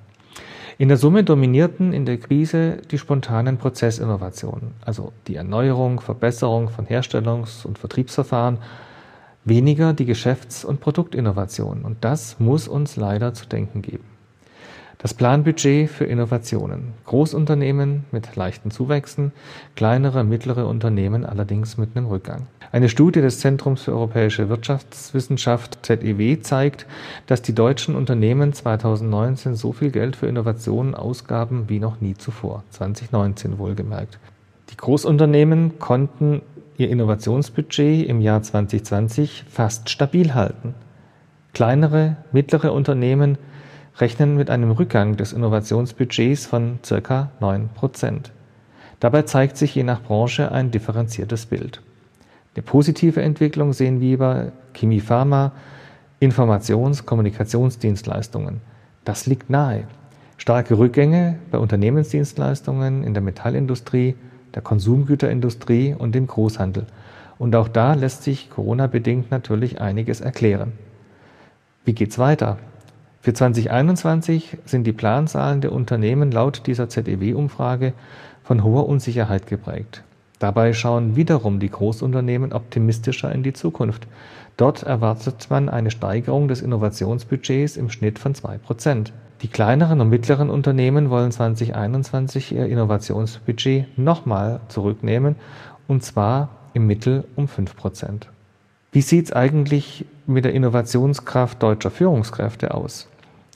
In 0.80 0.88
der 0.88 0.96
Summe 0.96 1.26
dominierten 1.26 1.92
in 1.92 2.06
der 2.06 2.18
Krise 2.18 2.78
die 2.90 2.98
spontanen 2.98 3.58
Prozessinnovationen, 3.58 4.76
also 4.80 5.12
die 5.28 5.36
Erneuerung, 5.36 6.00
Verbesserung 6.00 6.70
von 6.70 6.86
Herstellungs- 6.86 7.66
und 7.66 7.78
Vertriebsverfahren, 7.78 8.60
weniger 9.44 9.92
die 9.92 10.06
Geschäfts- 10.06 10.64
und 10.64 10.80
Produktinnovationen. 10.80 11.84
Und 11.84 12.06
das 12.06 12.40
muss 12.40 12.70
uns 12.70 12.96
leider 12.96 13.34
zu 13.34 13.46
denken 13.46 13.82
geben. 13.82 14.06
Das 15.02 15.14
Planbudget 15.14 15.90
für 15.90 16.04
Innovationen. 16.04 16.92
Großunternehmen 17.06 18.04
mit 18.12 18.36
leichten 18.36 18.70
Zuwächsen, 18.70 19.32
kleinere, 19.78 20.26
mittlere 20.26 20.68
Unternehmen 20.68 21.24
allerdings 21.24 21.78
mit 21.78 21.96
einem 21.96 22.08
Rückgang. 22.08 22.48
Eine 22.74 22.90
Studie 22.90 23.22
des 23.22 23.40
Zentrums 23.40 23.84
für 23.84 23.94
europäische 23.94 24.50
Wirtschaftswissenschaft 24.50 25.80
ZEW 25.84 26.42
zeigt, 26.42 26.86
dass 27.28 27.42
die 27.42 27.56
deutschen 27.56 27.96
Unternehmen 27.96 28.52
2019 28.52 29.56
so 29.56 29.72
viel 29.72 29.90
Geld 29.90 30.18
für 30.18 30.28
Innovationen 30.28 30.96
ausgaben 30.96 31.70
wie 31.70 31.80
noch 31.80 32.02
nie 32.02 32.16
zuvor, 32.16 32.66
2019 32.72 33.58
wohlgemerkt. 33.58 34.20
Die 34.70 34.76
Großunternehmen 34.76 35.80
konnten 35.80 36.42
ihr 36.76 36.90
Innovationsbudget 36.90 38.06
im 38.06 38.20
Jahr 38.20 38.44
2020 38.44 39.46
fast 39.50 39.90
stabil 39.90 40.34
halten. 40.34 40.76
Kleinere, 41.54 42.18
mittlere 42.34 42.74
Unternehmen 42.74 43.38
rechnen 44.00 44.38
mit 44.38 44.50
einem 44.50 44.72
Rückgang 44.72 45.18
des 45.18 45.34
Innovationsbudgets 45.34 46.46
von 46.46 46.80
ca. 46.88 47.32
9 47.40 47.70
Prozent. 47.70 48.32
Dabei 49.00 49.24
zeigt 49.24 49.58
sich 49.58 49.76
je 49.76 49.84
nach 49.84 50.02
Branche 50.02 50.52
ein 50.52 50.72
differenziertes 50.72 51.46
Bild. 51.46 51.82
Eine 52.56 52.64
positive 52.64 53.22
Entwicklung 53.22 53.74
sehen 53.74 54.02
wir 54.02 54.18
bei 54.18 54.52
Chemie 54.74 55.00
Pharma, 55.00 55.52
Informations-, 56.20 57.06
Kommunikationsdienstleistungen. 57.06 58.62
Das 59.06 59.26
liegt 59.26 59.50
nahe. 59.50 59.86
Starke 60.38 60.78
Rückgänge 60.78 61.40
bei 61.52 61.58
Unternehmensdienstleistungen 61.58 63.04
in 63.04 63.14
der 63.14 63.24
Metallindustrie, 63.24 64.16
der 64.56 64.62
Konsumgüterindustrie 64.62 65.96
und 65.98 66.16
dem 66.16 66.28
Großhandel. 66.28 66.86
Und 67.38 67.56
auch 67.56 67.68
da 67.68 67.94
lässt 67.94 68.24
sich 68.24 68.50
Corona-bedingt 68.50 69.32
natürlich 69.32 69.80
einiges 69.80 70.22
erklären. 70.22 70.74
Wie 71.86 71.94
geht's 71.94 72.18
weiter? 72.20 72.58
Für 73.30 73.36
2021 73.36 74.58
sind 74.66 74.88
die 74.88 74.92
Planzahlen 74.92 75.62
der 75.62 75.72
Unternehmen 75.72 76.32
laut 76.32 76.64
dieser 76.66 76.90
ZEW-Umfrage 76.90 77.94
von 78.42 78.64
hoher 78.64 78.90
Unsicherheit 78.90 79.46
geprägt. 79.46 80.04
Dabei 80.40 80.74
schauen 80.74 81.16
wiederum 81.16 81.60
die 81.60 81.70
Großunternehmen 81.70 82.54
optimistischer 82.54 83.32
in 83.32 83.44
die 83.44 83.54
Zukunft. 83.54 84.08
Dort 84.58 84.82
erwartet 84.82 85.46
man 85.52 85.70
eine 85.70 85.92
Steigerung 85.92 86.48
des 86.48 86.64
Innovationsbudgets 86.64 87.78
im 87.78 87.92
Schnitt 87.92 88.18
von 88.18 88.34
zwei 88.34 88.58
Prozent. 88.58 89.14
Die 89.44 89.48
kleineren 89.48 90.02
und 90.02 90.10
mittleren 90.10 90.50
Unternehmen 90.50 91.12
wollen 91.12 91.32
2021 91.32 92.54
ihr 92.54 92.66
Innovationsbudget 92.66 93.96
nochmal 93.96 94.60
zurücknehmen, 94.70 95.36
und 95.88 96.04
zwar 96.04 96.50
im 96.74 96.88
Mittel 96.88 97.26
um 97.36 97.48
fünf 97.48 97.76
Prozent. 97.76 98.28
Wie 98.92 99.02
sieht 99.02 99.26
es 99.26 99.34
eigentlich 99.34 100.06
mit 100.26 100.46
der 100.46 100.54
Innovationskraft 100.54 101.62
deutscher 101.62 101.92
Führungskräfte 101.92 102.74
aus? 102.74 103.08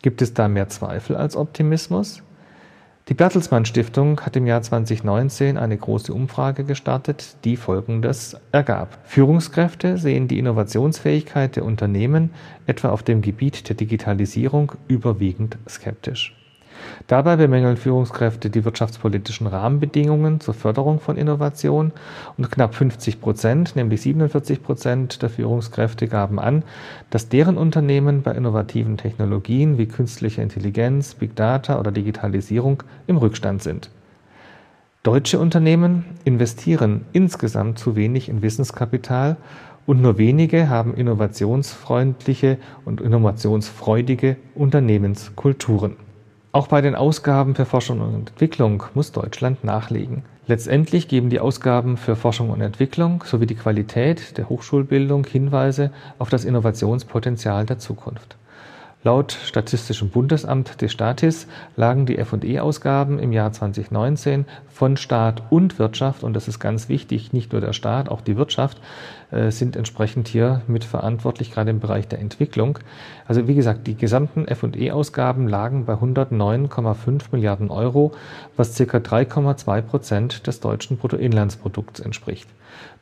Gibt 0.04 0.22
es 0.22 0.34
da 0.34 0.50
mehr 0.50 0.68
Zweifel 0.68 1.16
als 1.16 1.38
Optimismus? 1.38 2.22
Die 3.08 3.14
Bertelsmann 3.14 3.64
Stiftung 3.64 4.20
hat 4.20 4.36
im 4.36 4.46
Jahr 4.46 4.62
2019 4.62 5.58
eine 5.58 5.78
große 5.78 6.14
Umfrage 6.14 6.66
gestartet, 6.66 7.38
die 7.46 7.56
Folgendes 7.56 8.36
ergab. 8.52 9.00
Führungskräfte 9.06 9.98
sehen 9.98 10.28
die 10.28 10.40
Innovationsfähigkeit 10.40 11.56
der 11.56 11.64
Unternehmen 11.64 12.32
etwa 12.68 12.90
auf 12.90 13.02
dem 13.02 13.22
Gebiet 13.22 13.70
der 13.70 13.78
Digitalisierung 13.78 14.74
überwiegend 14.90 15.58
skeptisch. 15.70 16.36
Dabei 17.08 17.36
bemängeln 17.36 17.78
Führungskräfte 17.78 18.50
die 18.50 18.64
wirtschaftspolitischen 18.66 19.48
Rahmenbedingungen 19.48 20.40
zur 20.40 20.54
Förderung 20.54 21.00
von 21.00 21.18
Innovation 21.18 21.92
und 22.38 22.52
knapp 22.52 22.76
50 22.76 23.20
Prozent, 23.22 23.76
nämlich 23.76 24.02
47 24.02 24.64
Prozent 24.64 25.22
der 25.22 25.30
Führungskräfte 25.30 26.08
gaben 26.08 26.40
an, 26.40 26.64
dass 27.10 27.30
deren 27.30 27.58
Unternehmen 27.58 28.22
bei 28.22 28.32
innovativen 28.32 28.98
Technologien 28.98 29.78
wie 29.78 29.88
künstliche 29.88 30.42
Intelligenz, 30.42 31.16
Big 31.16 31.36
Data 31.36 31.80
oder 31.80 31.92
Digitalisierung 31.92 32.84
im 33.08 33.18
Rückstand 33.18 33.64
sind. 33.64 33.90
Deutsche 35.04 35.38
Unternehmen 35.38 36.06
investieren 36.24 37.06
insgesamt 37.12 37.78
zu 37.78 37.98
wenig 37.98 38.30
in 38.30 38.42
Wissenskapital 38.42 39.36
und 39.86 40.02
nur 40.02 40.18
wenige 40.18 40.70
haben 40.70 40.96
innovationsfreundliche 40.96 42.58
und 42.86 43.02
innovationsfreudige 43.02 44.38
Unternehmenskulturen. 44.56 45.98
Auch 46.56 46.68
bei 46.68 46.82
den 46.82 46.94
Ausgaben 46.94 47.56
für 47.56 47.66
Forschung 47.66 48.00
und 48.00 48.30
Entwicklung 48.30 48.84
muss 48.94 49.12
Deutschland 49.12 49.64
nachlegen. 49.64 50.22
Letztendlich 50.46 51.08
geben 51.08 51.32
die 51.32 51.40
Ausgaben 51.40 51.98
für 51.98 52.16
Forschung 52.16 52.52
und 52.52 52.62
Entwicklung 52.62 53.24
sowie 53.26 53.48
die 53.48 53.56
Qualität 53.56 54.38
der 54.38 54.50
Hochschulbildung 54.50 55.26
Hinweise 55.26 55.90
auf 56.20 56.30
das 56.30 56.46
Innovationspotenzial 56.46 57.66
der 57.66 57.80
Zukunft. 57.80 58.38
Laut 59.06 59.34
Statistischem 59.34 60.08
Bundesamt 60.08 60.82
des 60.82 60.94
Staates 60.94 61.48
lagen 61.76 62.06
die 62.06 62.24
FE-Ausgaben 62.24 63.20
im 63.20 63.34
Jahr 63.34 63.52
2019 63.52 64.46
von 64.70 64.96
Staat 64.96 65.44
und 65.50 65.78
Wirtschaft, 65.78 66.24
und 66.24 66.34
das 66.34 66.48
ist 66.48 66.62
ganz 66.62 66.88
wichtig, 66.88 67.34
nicht 67.34 67.52
nur 67.52 67.60
der 67.60 67.74
Staat, 67.74 68.08
auch 68.08 68.22
die 68.22 68.38
Wirtschaft 68.38 68.80
äh, 69.32 69.52
sind 69.52 69.76
entsprechend 69.76 70.30
hier 70.30 70.62
mitverantwortlich, 70.68 71.52
gerade 71.52 71.72
im 71.72 71.82
Bereich 71.82 72.08
der 72.08 72.20
Entwicklung. 72.20 72.80
Also 73.28 73.46
wie 73.46 73.56
gesagt, 73.56 73.88
die 73.88 73.96
gesamten 73.96 74.46
FE-Ausgaben 74.48 75.50
lagen 75.50 75.84
bei 75.84 75.96
109,5 75.96 77.24
Milliarden 77.34 77.72
Euro, 77.72 78.14
was 78.56 78.74
ca. 78.78 78.84
3,2 79.00 79.82
Prozent 79.82 80.48
des 80.48 80.62
deutschen 80.62 80.96
Bruttoinlandsprodukts 80.96 82.00
entspricht. 82.00 82.48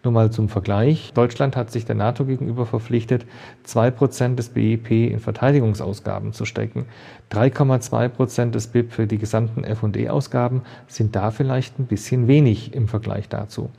Nur 0.03 0.13
mal 0.13 0.31
zum 0.31 0.49
Vergleich. 0.49 1.11
Deutschland 1.13 1.55
hat 1.55 1.71
sich 1.71 1.85
der 1.85 1.95
NATO 1.95 2.25
gegenüber 2.25 2.65
verpflichtet, 2.65 3.25
zwei 3.63 3.91
Prozent 3.91 4.39
des 4.39 4.49
BIP 4.49 4.91
in 4.91 5.19
Verteidigungsausgaben 5.19 6.33
zu 6.33 6.45
stecken. 6.45 6.85
3,2 7.31 8.09
Prozent 8.09 8.55
des 8.55 8.67
BIP 8.67 8.91
für 8.91 9.07
die 9.07 9.17
gesamten 9.17 9.63
F&E-Ausgaben 9.63 10.63
sind 10.87 11.15
da 11.15 11.31
vielleicht 11.31 11.79
ein 11.79 11.85
bisschen 11.85 12.27
wenig 12.27 12.73
im 12.73 12.87
Vergleich 12.87 13.29
dazu. 13.29 13.69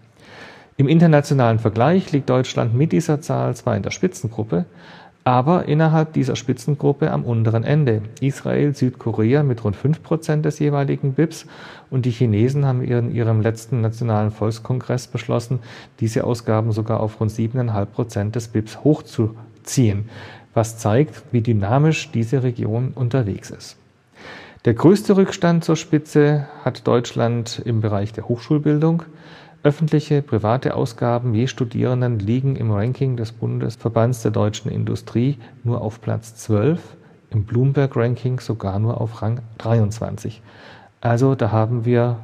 Im 0.78 0.88
internationalen 0.88 1.58
Vergleich 1.58 2.12
liegt 2.12 2.30
Deutschland 2.30 2.74
mit 2.74 2.92
dieser 2.92 3.20
Zahl 3.20 3.54
zwar 3.54 3.76
in 3.76 3.82
der 3.82 3.90
Spitzengruppe, 3.90 4.64
aber 5.24 5.66
innerhalb 5.68 6.12
dieser 6.12 6.36
Spitzengruppe 6.36 7.10
am 7.10 7.24
unteren 7.24 7.64
Ende. 7.64 8.02
Israel, 8.20 8.74
Südkorea 8.74 9.42
mit 9.42 9.62
rund 9.64 9.76
5% 9.76 10.42
des 10.42 10.58
jeweiligen 10.58 11.14
BIPs 11.14 11.46
und 11.90 12.06
die 12.06 12.10
Chinesen 12.10 12.66
haben 12.66 12.82
in 12.82 13.14
ihrem 13.14 13.40
letzten 13.40 13.80
nationalen 13.80 14.30
Volkskongress 14.30 15.06
beschlossen, 15.06 15.60
diese 16.00 16.24
Ausgaben 16.24 16.72
sogar 16.72 17.00
auf 17.00 17.20
rund 17.20 17.30
7,5% 17.30 18.30
des 18.32 18.48
BIPs 18.48 18.82
hochzuziehen, 18.82 20.08
was 20.54 20.78
zeigt, 20.78 21.22
wie 21.30 21.40
dynamisch 21.40 22.10
diese 22.10 22.42
Region 22.42 22.92
unterwegs 22.94 23.50
ist. 23.50 23.76
Der 24.64 24.74
größte 24.74 25.16
Rückstand 25.16 25.64
zur 25.64 25.74
Spitze 25.74 26.46
hat 26.64 26.86
Deutschland 26.86 27.60
im 27.64 27.80
Bereich 27.80 28.12
der 28.12 28.28
Hochschulbildung. 28.28 29.02
Öffentliche, 29.64 30.22
private 30.22 30.74
Ausgaben 30.74 31.34
je 31.34 31.46
Studierenden 31.46 32.18
liegen 32.18 32.56
im 32.56 32.72
Ranking 32.72 33.16
des 33.16 33.30
Bundesverbands 33.30 34.22
der 34.22 34.32
deutschen 34.32 34.72
Industrie 34.72 35.38
nur 35.62 35.80
auf 35.80 36.00
Platz 36.00 36.34
12, 36.34 36.80
im 37.30 37.44
Bloomberg-Ranking 37.44 38.40
sogar 38.40 38.80
nur 38.80 39.00
auf 39.00 39.22
Rang 39.22 39.40
23. 39.58 40.42
Also 41.00 41.36
da 41.36 41.52
haben 41.52 41.84
wir 41.84 42.16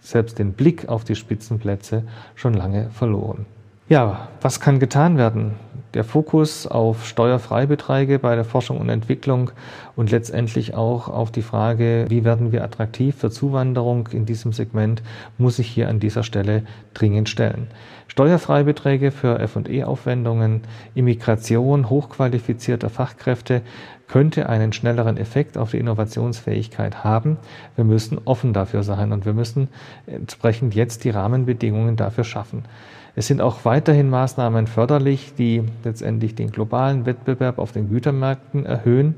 selbst 0.00 0.38
den 0.38 0.52
Blick 0.52 0.86
auf 0.88 1.04
die 1.04 1.14
Spitzenplätze 1.14 2.02
schon 2.34 2.52
lange 2.52 2.90
verloren. 2.90 3.46
Ja, 3.88 4.28
was 4.42 4.60
kann 4.60 4.78
getan 4.78 5.16
werden? 5.16 5.52
Der 5.96 6.04
Fokus 6.04 6.66
auf 6.66 7.06
Steuerfreibeträge 7.06 8.18
bei 8.18 8.34
der 8.34 8.44
Forschung 8.44 8.76
und 8.76 8.90
Entwicklung 8.90 9.50
und 9.96 10.10
letztendlich 10.10 10.74
auch 10.74 11.08
auf 11.08 11.32
die 11.32 11.40
Frage, 11.40 12.04
wie 12.10 12.22
werden 12.22 12.52
wir 12.52 12.64
attraktiv 12.64 13.16
für 13.16 13.30
Zuwanderung 13.30 14.06
in 14.12 14.26
diesem 14.26 14.52
Segment, 14.52 15.02
muss 15.38 15.56
sich 15.56 15.68
hier 15.68 15.88
an 15.88 15.98
dieser 15.98 16.22
Stelle 16.22 16.64
dringend 16.92 17.30
stellen. 17.30 17.68
Steuerfreibeträge 18.08 19.10
für 19.10 19.38
F&E-Aufwendungen, 19.38 20.64
Immigration 20.94 21.88
hochqualifizierter 21.88 22.90
Fachkräfte 22.90 23.62
könnte 24.06 24.50
einen 24.50 24.74
schnelleren 24.74 25.16
Effekt 25.16 25.56
auf 25.56 25.70
die 25.70 25.78
Innovationsfähigkeit 25.78 27.04
haben. 27.04 27.38
Wir 27.74 27.84
müssen 27.84 28.20
offen 28.26 28.52
dafür 28.52 28.82
sein 28.82 29.12
und 29.12 29.24
wir 29.24 29.32
müssen 29.32 29.68
entsprechend 30.06 30.74
jetzt 30.74 31.04
die 31.04 31.10
Rahmenbedingungen 31.10 31.96
dafür 31.96 32.24
schaffen. 32.24 32.64
Es 33.18 33.28
sind 33.28 33.40
auch 33.40 33.64
weiterhin 33.64 34.10
Maßnahmen 34.10 34.66
förderlich, 34.66 35.32
die 35.38 35.62
letztendlich 35.84 36.34
den 36.34 36.50
globalen 36.50 37.06
Wettbewerb 37.06 37.58
auf 37.58 37.72
den 37.72 37.88
Gütermärkten 37.88 38.66
erhöhen. 38.66 39.14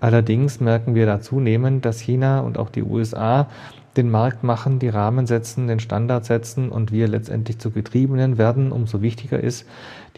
Allerdings 0.00 0.58
merken 0.58 0.96
wir 0.96 1.06
da 1.06 1.20
zunehmend, 1.20 1.84
dass 1.84 2.00
China 2.00 2.40
und 2.40 2.58
auch 2.58 2.70
die 2.70 2.82
USA 2.82 3.46
den 3.96 4.10
Markt 4.10 4.42
machen, 4.42 4.80
die 4.80 4.88
Rahmen 4.88 5.28
setzen, 5.28 5.68
den 5.68 5.78
Standard 5.78 6.24
setzen 6.24 6.70
und 6.70 6.90
wir 6.90 7.06
letztendlich 7.06 7.60
zu 7.60 7.70
Getriebenen 7.70 8.36
werden. 8.36 8.72
Umso 8.72 9.00
wichtiger 9.00 9.38
ist 9.38 9.64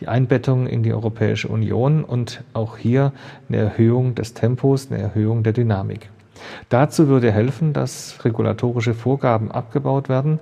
die 0.00 0.08
Einbettung 0.08 0.66
in 0.66 0.82
die 0.82 0.94
Europäische 0.94 1.48
Union 1.48 2.04
und 2.04 2.42
auch 2.54 2.78
hier 2.78 3.12
eine 3.50 3.58
Erhöhung 3.58 4.14
des 4.14 4.32
Tempos, 4.32 4.90
eine 4.90 5.02
Erhöhung 5.02 5.42
der 5.42 5.52
Dynamik. 5.52 6.08
Dazu 6.68 7.08
würde 7.08 7.32
helfen, 7.32 7.72
dass 7.72 8.24
regulatorische 8.24 8.94
Vorgaben 8.94 9.50
abgebaut 9.50 10.08
werden, 10.08 10.38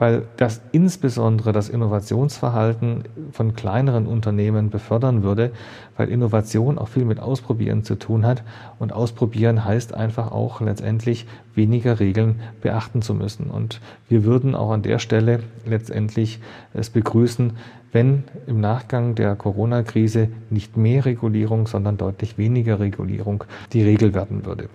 weil 0.00 0.22
das 0.38 0.62
insbesondere 0.72 1.52
das 1.52 1.68
Innovationsverhalten 1.68 3.04
von 3.32 3.54
kleineren 3.54 4.06
Unternehmen 4.06 4.70
befördern 4.70 5.22
würde, 5.22 5.52
weil 5.98 6.08
Innovation 6.08 6.78
auch 6.78 6.88
viel 6.88 7.04
mit 7.04 7.20
Ausprobieren 7.20 7.84
zu 7.84 7.96
tun 7.96 8.24
hat 8.24 8.42
und 8.78 8.94
Ausprobieren 8.94 9.62
heißt 9.62 9.92
einfach 9.92 10.32
auch 10.32 10.62
letztendlich 10.62 11.26
weniger 11.54 12.00
Regeln 12.00 12.40
beachten 12.62 13.02
zu 13.02 13.12
müssen. 13.12 13.50
Und 13.50 13.82
wir 14.08 14.24
würden 14.24 14.54
auch 14.54 14.70
an 14.70 14.80
der 14.80 14.98
Stelle 15.00 15.40
letztendlich 15.66 16.40
es 16.72 16.88
begrüßen, 16.88 17.52
wenn 17.92 18.24
im 18.46 18.58
Nachgang 18.58 19.14
der 19.14 19.36
Corona-Krise 19.36 20.28
nicht 20.48 20.78
mehr 20.78 21.04
Regulierung, 21.04 21.66
sondern 21.66 21.98
deutlich 21.98 22.38
weniger 22.38 22.80
Regulierung 22.80 23.44
die 23.74 23.82
Regel 23.82 24.14
werden 24.14 24.46
würde. 24.46 24.70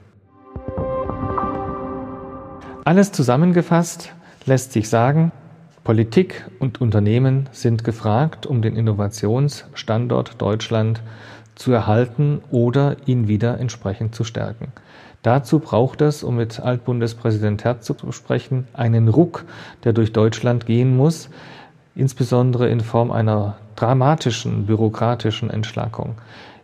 Alles 2.83 3.11
zusammengefasst, 3.11 4.13
lässt 4.45 4.73
sich 4.73 4.89
sagen, 4.89 5.31
Politik 5.83 6.45
und 6.59 6.81
Unternehmen 6.81 7.47
sind 7.51 7.83
gefragt, 7.83 8.45
um 8.45 8.61
den 8.61 8.75
Innovationsstandort 8.75 10.41
Deutschland 10.41 11.01
zu 11.55 11.71
erhalten 11.71 12.41
oder 12.51 12.97
ihn 13.05 13.27
wieder 13.27 13.59
entsprechend 13.59 14.15
zu 14.15 14.23
stärken. 14.23 14.71
Dazu 15.21 15.59
braucht 15.59 16.01
es, 16.01 16.23
um 16.23 16.35
mit 16.35 16.59
Altbundespräsident 16.59 17.63
Herzog 17.63 17.99
zu 17.99 18.11
sprechen, 18.11 18.67
einen 18.73 19.07
Ruck, 19.07 19.45
der 19.83 19.93
durch 19.93 20.11
Deutschland 20.11 20.65
gehen 20.65 20.95
muss, 20.95 21.29
insbesondere 21.95 22.69
in 22.69 22.81
Form 22.81 23.11
einer 23.11 23.57
dramatischen 23.75 24.65
bürokratischen 24.65 25.49
Entschlackung 25.49 26.15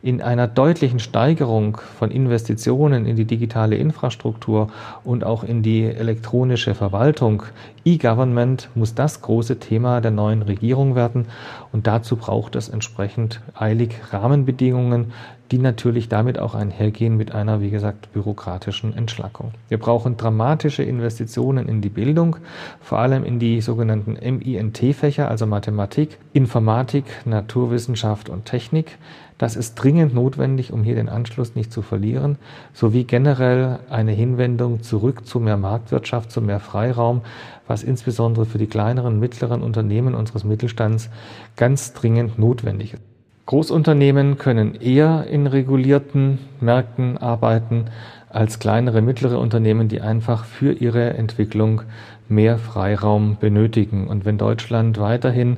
in 0.04 0.22
einer 0.22 0.48
deutlichen 0.48 1.00
Steigerung 1.00 1.78
von 1.98 2.10
Investitionen 2.10 3.06
in 3.06 3.16
die 3.16 3.26
digitale 3.26 3.76
Infrastruktur 3.76 4.70
und 5.04 5.24
auch 5.24 5.44
in 5.44 5.62
die 5.62 5.84
elektronische 5.86 6.74
Verwaltung, 6.74 7.44
E-Government, 7.86 8.70
muss 8.76 8.96
das 8.96 9.22
große 9.22 9.60
Thema 9.60 10.02
der 10.02 10.12
neuen 10.12 10.42
Regierung 10.42 10.96
werden. 10.96 11.28
Und 11.72 11.88
dazu 11.88 12.16
braucht 12.16 12.56
es 12.56 12.70
entsprechend 12.70 13.42
eilig 13.56 13.96
Rahmenbedingungen, 14.12 15.14
die 15.52 15.58
natürlich 15.58 16.08
damit 16.08 16.40
auch 16.40 16.56
einhergehen 16.56 17.18
mit 17.18 17.34
einer, 17.34 17.60
wie 17.62 17.70
gesagt, 17.70 18.14
bürokratischen 18.14 18.96
Entschlackung. 18.96 19.52
Wir 19.68 19.78
brauchen 19.78 20.16
dramatische 20.16 20.84
Investitionen 20.84 21.68
in 21.68 21.82
die 21.82 21.90
Bildung, 21.90 22.38
vor 22.80 23.00
allem 23.00 23.26
in 23.26 23.38
die 23.38 23.60
sogenannten 23.60 24.14
MINT-Fächer, 24.14 25.30
also 25.30 25.46
Mathematik, 25.46 26.18
Informatik, 26.34 27.04
Naturwissenschaft 27.26 28.30
und 28.30 28.46
Technik. 28.46 28.98
Das 29.42 29.56
ist 29.56 29.74
dringend 29.74 30.14
notwendig, 30.14 30.72
um 30.72 30.84
hier 30.84 30.94
den 30.94 31.10
Anschluss 31.10 31.56
nicht 31.56 31.74
zu 31.74 31.82
verlieren, 31.82 32.38
sowie 32.74 33.06
generell 33.06 33.80
eine 33.90 34.12
Hinwendung 34.12 34.84
zurück 34.84 35.26
zu 35.26 35.40
mehr 35.40 35.58
Marktwirtschaft, 35.58 36.30
zu 36.30 36.42
mehr 36.42 36.60
Freiraum, 36.60 37.22
was 37.66 37.82
insbesondere 37.82 38.46
für 38.46 38.60
die 38.60 38.68
kleineren, 38.68 39.20
mittleren 39.20 39.64
Unternehmen 39.64 40.14
unseres 40.14 40.44
Mittelstands 40.44 41.10
ganz 41.56 41.94
dringend 41.94 42.38
notwendig 42.38 42.94
ist. 42.94 43.02
Großunternehmen 43.48 44.38
können 44.38 44.76
eher 44.76 45.26
in 45.26 45.48
regulierten 45.48 46.38
Märkten 46.60 47.18
arbeiten 47.18 47.86
als 48.30 48.60
kleinere, 48.60 49.02
mittlere 49.02 49.40
Unternehmen, 49.40 49.88
die 49.88 50.02
einfach 50.02 50.46
für 50.46 50.72
ihre 50.72 51.16
Entwicklung 51.16 51.82
mehr 52.30 52.60
Freiraum 52.60 53.38
benötigen. 53.40 54.08
Und 54.08 54.24
wenn 54.24 54.38
Deutschland 54.38 55.00
weiterhin 55.00 55.58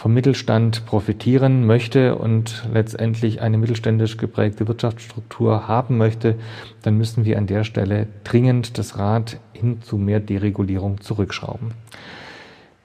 vom 0.00 0.14
Mittelstand 0.14 0.86
profitieren 0.86 1.66
möchte 1.66 2.14
und 2.14 2.66
letztendlich 2.72 3.42
eine 3.42 3.58
mittelständisch 3.58 4.16
geprägte 4.16 4.66
Wirtschaftsstruktur 4.66 5.68
haben 5.68 5.98
möchte, 5.98 6.36
dann 6.80 6.96
müssen 6.96 7.26
wir 7.26 7.36
an 7.36 7.46
der 7.46 7.64
Stelle 7.64 8.06
dringend 8.24 8.78
das 8.78 8.96
Rad 8.96 9.38
hin 9.52 9.82
zu 9.82 9.98
mehr 9.98 10.20
Deregulierung 10.20 11.02
zurückschrauben. 11.02 11.72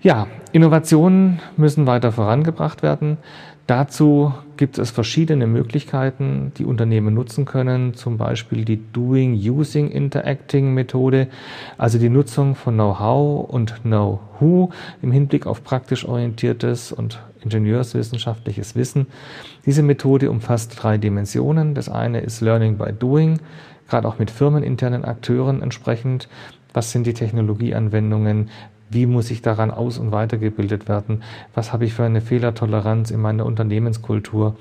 Ja, 0.01 0.27
Innovationen 0.51 1.39
müssen 1.55 1.87
weiter 1.87 2.11
vorangebracht 2.11 2.83
werden. 2.83 3.15
Dazu 3.67 4.31
gibt 4.57 4.77
es 4.77 4.91
verschiedene 4.91 5.47
Möglichkeiten, 5.47 6.51
die 6.57 6.65
Unternehmen 6.65 7.15
nutzen 7.15 7.45
können, 7.45 7.95
zum 7.95 8.17
Beispiel 8.17 8.63
die 8.63 8.79
Doing, 8.93 9.33
Using, 9.33 9.89
Interacting 9.89 10.75
Methode, 10.75 11.27
also 11.75 11.97
die 11.97 12.09
Nutzung 12.09 12.53
von 12.53 12.75
Know-how 12.75 13.49
und 13.49 13.81
Know-who 13.81 14.69
im 15.01 15.11
Hinblick 15.11 15.47
auf 15.47 15.63
praktisch 15.63 16.05
orientiertes 16.05 16.91
und 16.91 17.23
ingenieurswissenschaftliches 17.43 18.75
Wissen. 18.75 19.07
Diese 19.65 19.81
Methode 19.81 20.29
umfasst 20.29 20.77
drei 20.81 20.99
Dimensionen. 20.99 21.73
Das 21.73 21.89
eine 21.89 22.19
ist 22.19 22.41
Learning 22.41 22.77
by 22.77 22.93
Doing, 22.93 23.39
gerade 23.89 24.07
auch 24.07 24.19
mit 24.19 24.29
firmeninternen 24.29 25.03
Akteuren 25.03 25.63
entsprechend. 25.63 26.29
Was 26.73 26.91
sind 26.91 27.07
die 27.07 27.13
Technologieanwendungen? 27.13 28.49
Wie 28.87 29.07
muss 29.07 29.31
ich 29.31 29.41
daran 29.41 29.71
aus- 29.71 29.97
und 29.97 30.11
weitergebildet 30.11 30.87
werden? 30.87 31.23
Was 31.55 31.73
habe 31.73 31.85
ich 31.85 31.95
für 31.95 32.03
eine 32.03 32.21
Fehlertoleranz 32.21 33.09
in 33.09 33.19
meiner 33.19 33.45
Unternehmenskultur? 33.45 34.57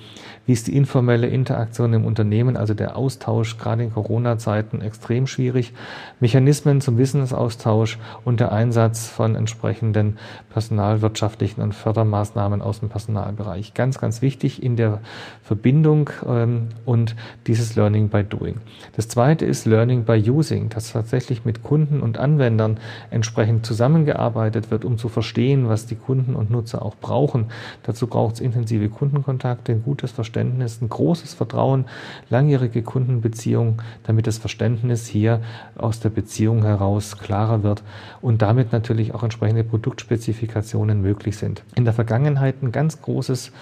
Wie 0.46 0.52
ist 0.52 0.66
die 0.66 0.76
informelle 0.76 1.26
Interaktion 1.26 1.92
im 1.92 2.06
Unternehmen, 2.06 2.56
also 2.56 2.72
der 2.72 2.96
Austausch, 2.96 3.58
gerade 3.58 3.82
in 3.82 3.92
Corona-Zeiten 3.92 4.80
extrem 4.80 5.26
schwierig? 5.26 5.74
Mechanismen 6.20 6.80
zum 6.80 6.96
Wissensaustausch 6.96 7.98
und 8.24 8.40
der 8.40 8.52
Einsatz 8.52 9.08
von 9.08 9.34
entsprechenden 9.34 10.16
personalwirtschaftlichen 10.50 11.60
und 11.62 11.74
Fördermaßnahmen 11.74 12.62
aus 12.62 12.80
dem 12.80 12.88
Personalbereich. 12.88 13.74
Ganz, 13.74 13.98
ganz 14.00 14.22
wichtig 14.22 14.62
in 14.62 14.76
der 14.76 15.00
Verbindung 15.42 16.08
ähm, 16.26 16.68
und 16.86 17.14
dieses 17.46 17.76
Learning 17.76 18.08
by 18.08 18.24
Doing. 18.24 18.56
Das 18.96 19.08
zweite 19.08 19.44
ist 19.44 19.66
Learning 19.66 20.04
by 20.04 20.30
Using, 20.30 20.70
das 20.70 20.92
tatsächlich 20.92 21.44
mit 21.44 21.62
Kunden 21.62 22.00
und 22.00 22.16
Anwendern 22.18 22.78
entsprechend 23.10 23.66
zusammengearbeitet 23.66 24.13
eingearbeitet 24.14 24.70
wird, 24.70 24.84
um 24.84 24.98
zu 24.98 25.08
verstehen, 25.08 25.68
was 25.68 25.86
die 25.86 25.96
Kunden 25.96 26.34
und 26.34 26.50
Nutzer 26.50 26.82
auch 26.82 26.94
brauchen. 26.96 27.46
Dazu 27.82 28.06
braucht 28.06 28.34
es 28.34 28.40
intensive 28.40 28.88
Kundenkontakte, 28.88 29.72
ein 29.72 29.82
gutes 29.82 30.12
Verständnis, 30.12 30.80
ein 30.80 30.88
großes 30.88 31.34
Vertrauen, 31.34 31.86
langjährige 32.30 32.82
Kundenbeziehungen, 32.82 33.82
damit 34.04 34.26
das 34.26 34.38
Verständnis 34.38 35.06
hier 35.06 35.40
aus 35.76 36.00
der 36.00 36.10
Beziehung 36.10 36.62
heraus 36.62 37.18
klarer 37.18 37.62
wird 37.62 37.82
und 38.20 38.42
damit 38.42 38.72
natürlich 38.72 39.14
auch 39.14 39.22
entsprechende 39.22 39.64
Produktspezifikationen 39.64 41.00
möglich 41.02 41.36
sind. 41.36 41.62
In 41.74 41.84
der 41.84 41.94
Vergangenheit 41.94 42.62
ein 42.62 42.72
ganz 42.72 43.00
großes 43.02 43.52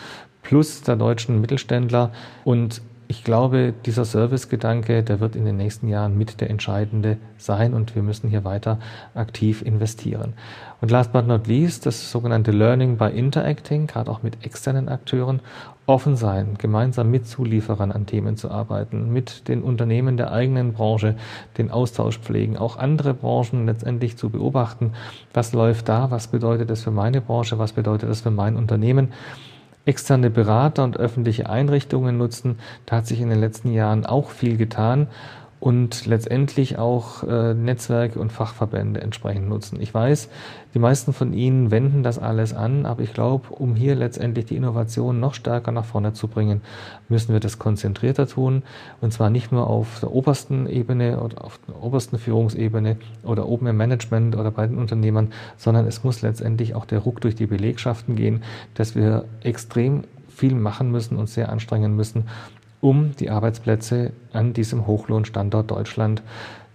Plus 0.42 0.82
der 0.82 0.96
deutschen 0.96 1.40
Mittelständler 1.40 2.10
und 2.44 2.82
ich 3.12 3.24
glaube, 3.24 3.74
dieser 3.84 4.06
Servicegedanke, 4.06 5.02
der 5.02 5.20
wird 5.20 5.36
in 5.36 5.44
den 5.44 5.58
nächsten 5.58 5.86
Jahren 5.86 6.16
mit 6.16 6.40
der 6.40 6.48
entscheidende 6.48 7.18
sein 7.36 7.74
und 7.74 7.94
wir 7.94 8.02
müssen 8.02 8.30
hier 8.30 8.42
weiter 8.42 8.78
aktiv 9.14 9.60
investieren. 9.60 10.32
Und 10.80 10.90
last 10.90 11.12
but 11.12 11.26
not 11.26 11.46
least, 11.46 11.84
das 11.84 12.10
sogenannte 12.10 12.52
Learning 12.52 12.96
by 12.96 13.10
Interacting, 13.10 13.86
gerade 13.86 14.10
auch 14.10 14.22
mit 14.22 14.46
externen 14.46 14.88
Akteuren, 14.88 15.40
offen 15.84 16.16
sein, 16.16 16.54
gemeinsam 16.56 17.10
mit 17.10 17.28
Zulieferern 17.28 17.92
an 17.92 18.06
Themen 18.06 18.38
zu 18.38 18.50
arbeiten, 18.50 19.12
mit 19.12 19.46
den 19.46 19.60
Unternehmen 19.60 20.16
der 20.16 20.32
eigenen 20.32 20.72
Branche 20.72 21.16
den 21.58 21.70
Austausch 21.70 22.18
pflegen, 22.18 22.56
auch 22.56 22.78
andere 22.78 23.12
Branchen 23.12 23.66
letztendlich 23.66 24.16
zu 24.16 24.30
beobachten, 24.30 24.92
was 25.34 25.52
läuft 25.52 25.90
da, 25.90 26.10
was 26.10 26.28
bedeutet 26.28 26.70
das 26.70 26.80
für 26.80 26.92
meine 26.92 27.20
Branche, 27.20 27.58
was 27.58 27.74
bedeutet 27.74 28.08
das 28.08 28.22
für 28.22 28.30
mein 28.30 28.56
Unternehmen 28.56 29.12
externe 29.84 30.30
Berater 30.30 30.84
und 30.84 30.96
öffentliche 30.96 31.48
Einrichtungen 31.48 32.16
nutzen. 32.16 32.58
Da 32.86 32.96
hat 32.96 33.06
sich 33.06 33.20
in 33.20 33.30
den 33.30 33.40
letzten 33.40 33.72
Jahren 33.72 34.06
auch 34.06 34.30
viel 34.30 34.56
getan 34.56 35.08
und 35.62 36.06
letztendlich 36.06 36.76
auch 36.76 37.22
äh, 37.22 37.54
Netzwerke 37.54 38.18
und 38.18 38.32
Fachverbände 38.32 39.00
entsprechend 39.00 39.48
nutzen. 39.48 39.80
Ich 39.80 39.94
weiß, 39.94 40.28
die 40.74 40.80
meisten 40.80 41.12
von 41.12 41.32
Ihnen 41.32 41.70
wenden 41.70 42.02
das 42.02 42.18
alles 42.18 42.52
an, 42.52 42.84
aber 42.84 43.02
ich 43.02 43.14
glaube, 43.14 43.54
um 43.54 43.76
hier 43.76 43.94
letztendlich 43.94 44.46
die 44.46 44.56
Innovation 44.56 45.20
noch 45.20 45.34
stärker 45.34 45.70
nach 45.70 45.84
vorne 45.84 46.14
zu 46.14 46.26
bringen, 46.26 46.62
müssen 47.08 47.32
wir 47.32 47.38
das 47.38 47.60
konzentrierter 47.60 48.26
tun 48.26 48.64
und 49.00 49.12
zwar 49.12 49.30
nicht 49.30 49.52
nur 49.52 49.68
auf 49.68 50.00
der 50.00 50.10
obersten 50.10 50.66
Ebene 50.66 51.20
oder 51.20 51.44
auf 51.44 51.60
der 51.68 51.80
obersten 51.80 52.18
Führungsebene 52.18 52.96
oder 53.22 53.46
oben 53.46 53.68
im 53.68 53.76
Management 53.76 54.34
oder 54.34 54.50
bei 54.50 54.66
den 54.66 54.78
Unternehmern, 54.78 55.32
sondern 55.56 55.86
es 55.86 56.02
muss 56.02 56.22
letztendlich 56.22 56.74
auch 56.74 56.86
der 56.86 56.98
Ruck 56.98 57.20
durch 57.20 57.36
die 57.36 57.46
Belegschaften 57.46 58.16
gehen, 58.16 58.42
dass 58.74 58.96
wir 58.96 59.26
extrem 59.44 60.02
viel 60.28 60.56
machen 60.56 60.90
müssen 60.90 61.16
und 61.18 61.28
sehr 61.28 61.50
anstrengen 61.50 61.94
müssen, 61.94 62.24
um 62.82 63.16
die 63.16 63.30
Arbeitsplätze 63.30 64.12
an 64.34 64.52
diesem 64.52 64.86
Hochlohnstandort 64.86 65.70
Deutschland 65.70 66.22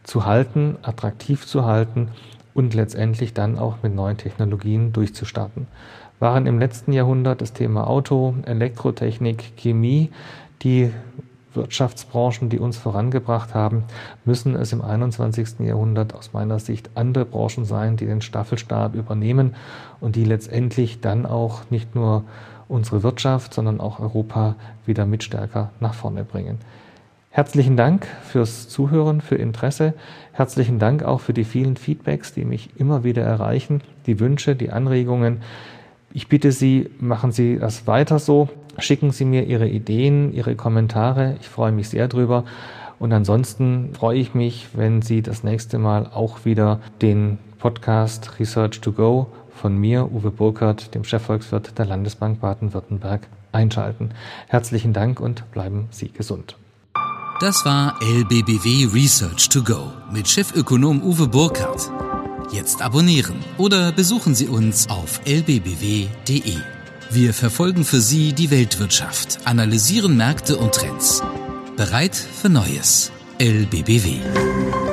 zu 0.03 0.25
halten, 0.25 0.77
attraktiv 0.81 1.45
zu 1.45 1.65
halten 1.65 2.07
und 2.55 2.73
letztendlich 2.73 3.33
dann 3.33 3.59
auch 3.59 3.83
mit 3.83 3.93
neuen 3.93 4.17
Technologien 4.17 4.93
durchzustarten. 4.93 5.67
Waren 6.19 6.47
im 6.47 6.57
letzten 6.57 6.93
Jahrhundert 6.93 7.41
das 7.41 7.53
Thema 7.53 7.85
Auto, 7.85 8.33
Elektrotechnik, 8.45 9.55
Chemie 9.57 10.09
die 10.63 10.91
Wirtschaftsbranchen, 11.53 12.49
die 12.49 12.59
uns 12.59 12.77
vorangebracht 12.77 13.53
haben, 13.53 13.83
müssen 14.23 14.55
es 14.55 14.71
im 14.71 14.81
21. 14.81 15.59
Jahrhundert 15.59 16.15
aus 16.15 16.31
meiner 16.31 16.59
Sicht 16.59 16.89
andere 16.95 17.25
Branchen 17.25 17.65
sein, 17.65 17.97
die 17.97 18.05
den 18.05 18.21
Staffelstab 18.21 18.95
übernehmen 18.95 19.55
und 19.99 20.15
die 20.15 20.23
letztendlich 20.23 21.01
dann 21.01 21.25
auch 21.25 21.69
nicht 21.69 21.95
nur 21.95 22.23
unsere 22.67 23.03
Wirtschaft, 23.03 23.53
sondern 23.53 23.79
auch 23.79 23.99
Europa 23.99 24.55
wieder 24.85 25.05
mit 25.05 25.23
stärker 25.23 25.71
nach 25.79 25.93
vorne 25.93 26.23
bringen. 26.23 26.59
Herzlichen 27.29 27.77
Dank 27.77 28.07
fürs 28.23 28.67
Zuhören, 28.67 29.21
für 29.21 29.35
Interesse. 29.35 29.93
Herzlichen 30.31 30.79
Dank 30.79 31.03
auch 31.03 31.19
für 31.19 31.33
die 31.33 31.43
vielen 31.43 31.77
Feedbacks, 31.77 32.33
die 32.33 32.45
mich 32.45 32.71
immer 32.77 33.03
wieder 33.03 33.21
erreichen, 33.21 33.81
die 34.07 34.19
Wünsche, 34.19 34.55
die 34.55 34.71
Anregungen. 34.71 35.41
Ich 36.13 36.29
bitte 36.29 36.51
Sie, 36.51 36.89
machen 36.99 37.31
Sie 37.31 37.59
das 37.59 37.85
weiter 37.85 38.17
so. 38.17 38.49
Schicken 38.79 39.11
Sie 39.11 39.25
mir 39.25 39.45
Ihre 39.45 39.67
Ideen, 39.67 40.33
Ihre 40.33 40.55
Kommentare. 40.55 41.35
Ich 41.39 41.47
freue 41.47 41.71
mich 41.71 41.89
sehr 41.89 42.07
drüber. 42.07 42.43
Und 42.97 43.13
ansonsten 43.13 43.93
freue 43.93 44.17
ich 44.17 44.33
mich, 44.33 44.69
wenn 44.73 45.03
Sie 45.03 45.21
das 45.21 45.43
nächste 45.43 45.77
Mal 45.77 46.07
auch 46.07 46.45
wieder 46.45 46.79
den 47.03 47.37
Podcast 47.59 48.39
Research 48.39 48.81
to 48.81 48.91
Go 48.91 49.27
von 49.57 49.77
mir, 49.77 50.11
Uwe 50.11 50.31
Burkhardt, 50.31 50.93
dem 50.95 51.03
Chefvolkswirt 51.03 51.77
der 51.77 51.85
Landesbank 51.85 52.39
Baden-Württemberg, 52.39 53.27
einschalten. 53.51 54.11
Herzlichen 54.47 54.93
Dank 54.93 55.19
und 55.19 55.51
bleiben 55.51 55.87
Sie 55.91 56.09
gesund. 56.09 56.55
Das 57.39 57.65
war 57.65 57.99
LBBW 58.01 58.87
Research 58.93 59.49
to 59.49 59.61
Go 59.61 59.91
mit 60.11 60.27
Chefökonom 60.27 61.03
Uwe 61.03 61.27
Burkhardt. 61.27 61.91
Jetzt 62.51 62.81
abonnieren 62.81 63.35
oder 63.57 63.91
besuchen 63.91 64.33
Sie 64.33 64.47
uns 64.47 64.89
auf 64.89 65.21
lbbw.de. 65.25 66.55
Wir 67.11 67.33
verfolgen 67.33 67.83
für 67.83 68.01
Sie 68.01 68.33
die 68.33 68.51
Weltwirtschaft, 68.51 69.39
analysieren 69.45 70.17
Märkte 70.17 70.57
und 70.57 70.73
Trends. 70.73 71.21
Bereit 71.75 72.15
für 72.15 72.49
Neues. 72.49 73.11
LBBW. 73.39 74.86